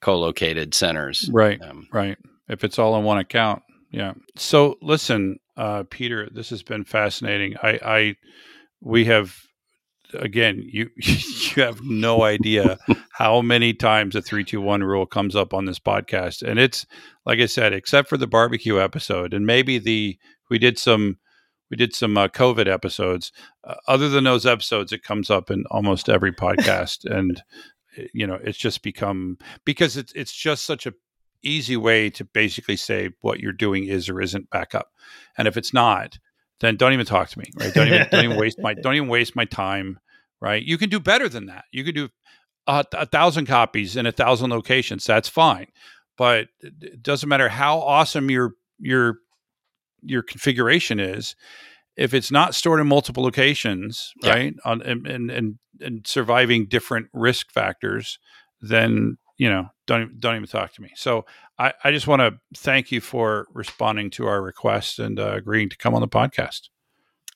[0.00, 2.16] co-located centers right um, Right.
[2.48, 3.62] If it's all in one account.
[3.92, 4.14] Yeah.
[4.36, 7.54] So listen, uh, Peter, this has been fascinating.
[7.62, 8.14] I, I,
[8.80, 9.36] we have,
[10.14, 12.78] again, you, you have no idea
[13.12, 16.42] how many times the three, two, one rule comes up on this podcast.
[16.42, 16.86] And it's,
[17.26, 21.18] like I said, except for the barbecue episode and maybe the, we did some,
[21.70, 23.32] we did some uh, COVID episodes.
[23.62, 27.04] Uh, other than those episodes, it comes up in almost every podcast.
[27.10, 27.42] and,
[27.96, 30.94] eh, you know, it's just become, because it's, it's just such a
[31.42, 34.90] easy way to basically say what you're doing is or isn't backup.
[35.38, 36.18] And if it's not,
[36.60, 37.72] then don't even talk to me, right?
[37.72, 39.98] Don't even don't even waste my don't even waste my time,
[40.40, 40.62] right?
[40.62, 41.64] You can do better than that.
[41.72, 42.08] You can do
[42.66, 45.04] a, a thousand copies in a thousand locations.
[45.04, 45.66] That's fine,
[46.16, 49.16] but it doesn't matter how awesome your your
[50.02, 51.34] your configuration is.
[51.96, 54.30] If it's not stored in multiple locations, Yeah.
[54.34, 58.18] right, on and and and surviving different risk factors,
[58.60, 60.90] then you know, don't even- don't even talk to me.
[60.94, 61.24] So
[61.58, 65.70] I, I just want to thank you for responding to our request and uh, agreeing
[65.70, 66.68] to come on the podcast.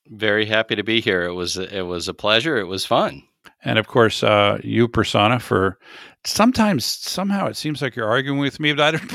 [0.09, 1.23] Very happy to be here.
[1.25, 2.59] It was it was a pleasure.
[2.59, 3.23] It was fun.
[3.65, 5.79] And of course, uh, you, Prasanna, for
[6.27, 9.13] sometimes somehow it seems like you're arguing with me, but I don't.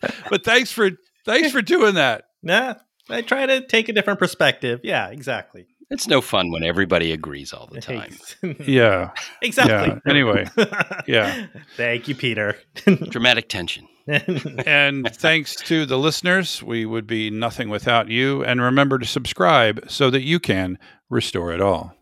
[0.30, 0.90] but thanks for
[1.26, 2.24] thanks for doing that.
[2.42, 2.76] Nah,
[3.10, 4.80] I try to take a different perspective.
[4.82, 5.66] Yeah, exactly.
[5.90, 8.16] It's no fun when everybody agrees all the time.
[8.66, 9.10] Yeah.
[9.42, 10.00] exactly.
[10.04, 10.10] Yeah.
[10.10, 10.46] Anyway,
[11.06, 11.46] yeah.
[11.76, 12.56] Thank you, Peter.
[13.08, 13.86] Dramatic tension.
[14.66, 18.42] And thanks to the listeners, we would be nothing without you.
[18.44, 20.78] And remember to subscribe so that you can
[21.10, 21.94] restore it all.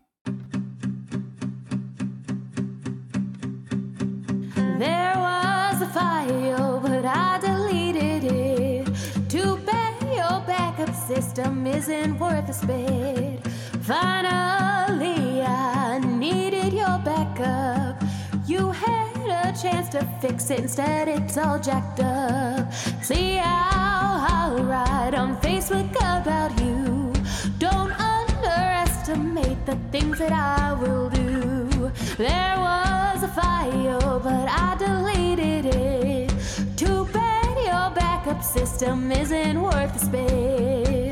[4.79, 8.87] There was a file, but I deleted it.
[9.29, 13.45] Too bad your backup system isn't worth a spit.
[13.89, 17.99] Finally, I needed your backup.
[18.45, 22.71] You had a chance to fix it, instead it's all jacked up.
[23.01, 27.11] See how I'll write on Facebook about you.
[27.57, 31.91] Don't underestimate the things that I will do.
[32.15, 36.31] There was a file, but I deleted it.
[36.77, 41.08] Too bad your backup system isn't worth the spit.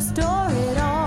[0.00, 0.99] Restore it all.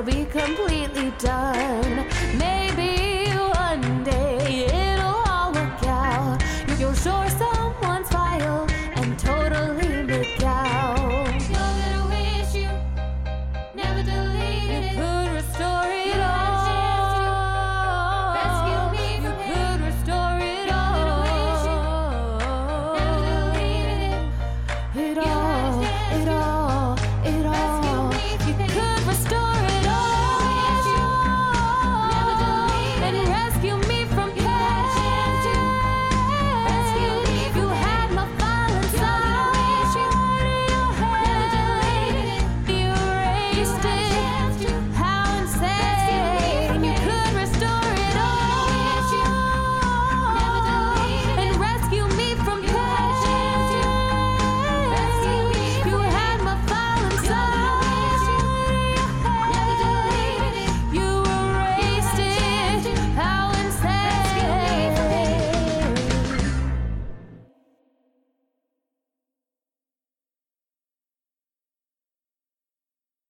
[0.00, 0.26] It'll be.
[0.34, 0.69] Maybe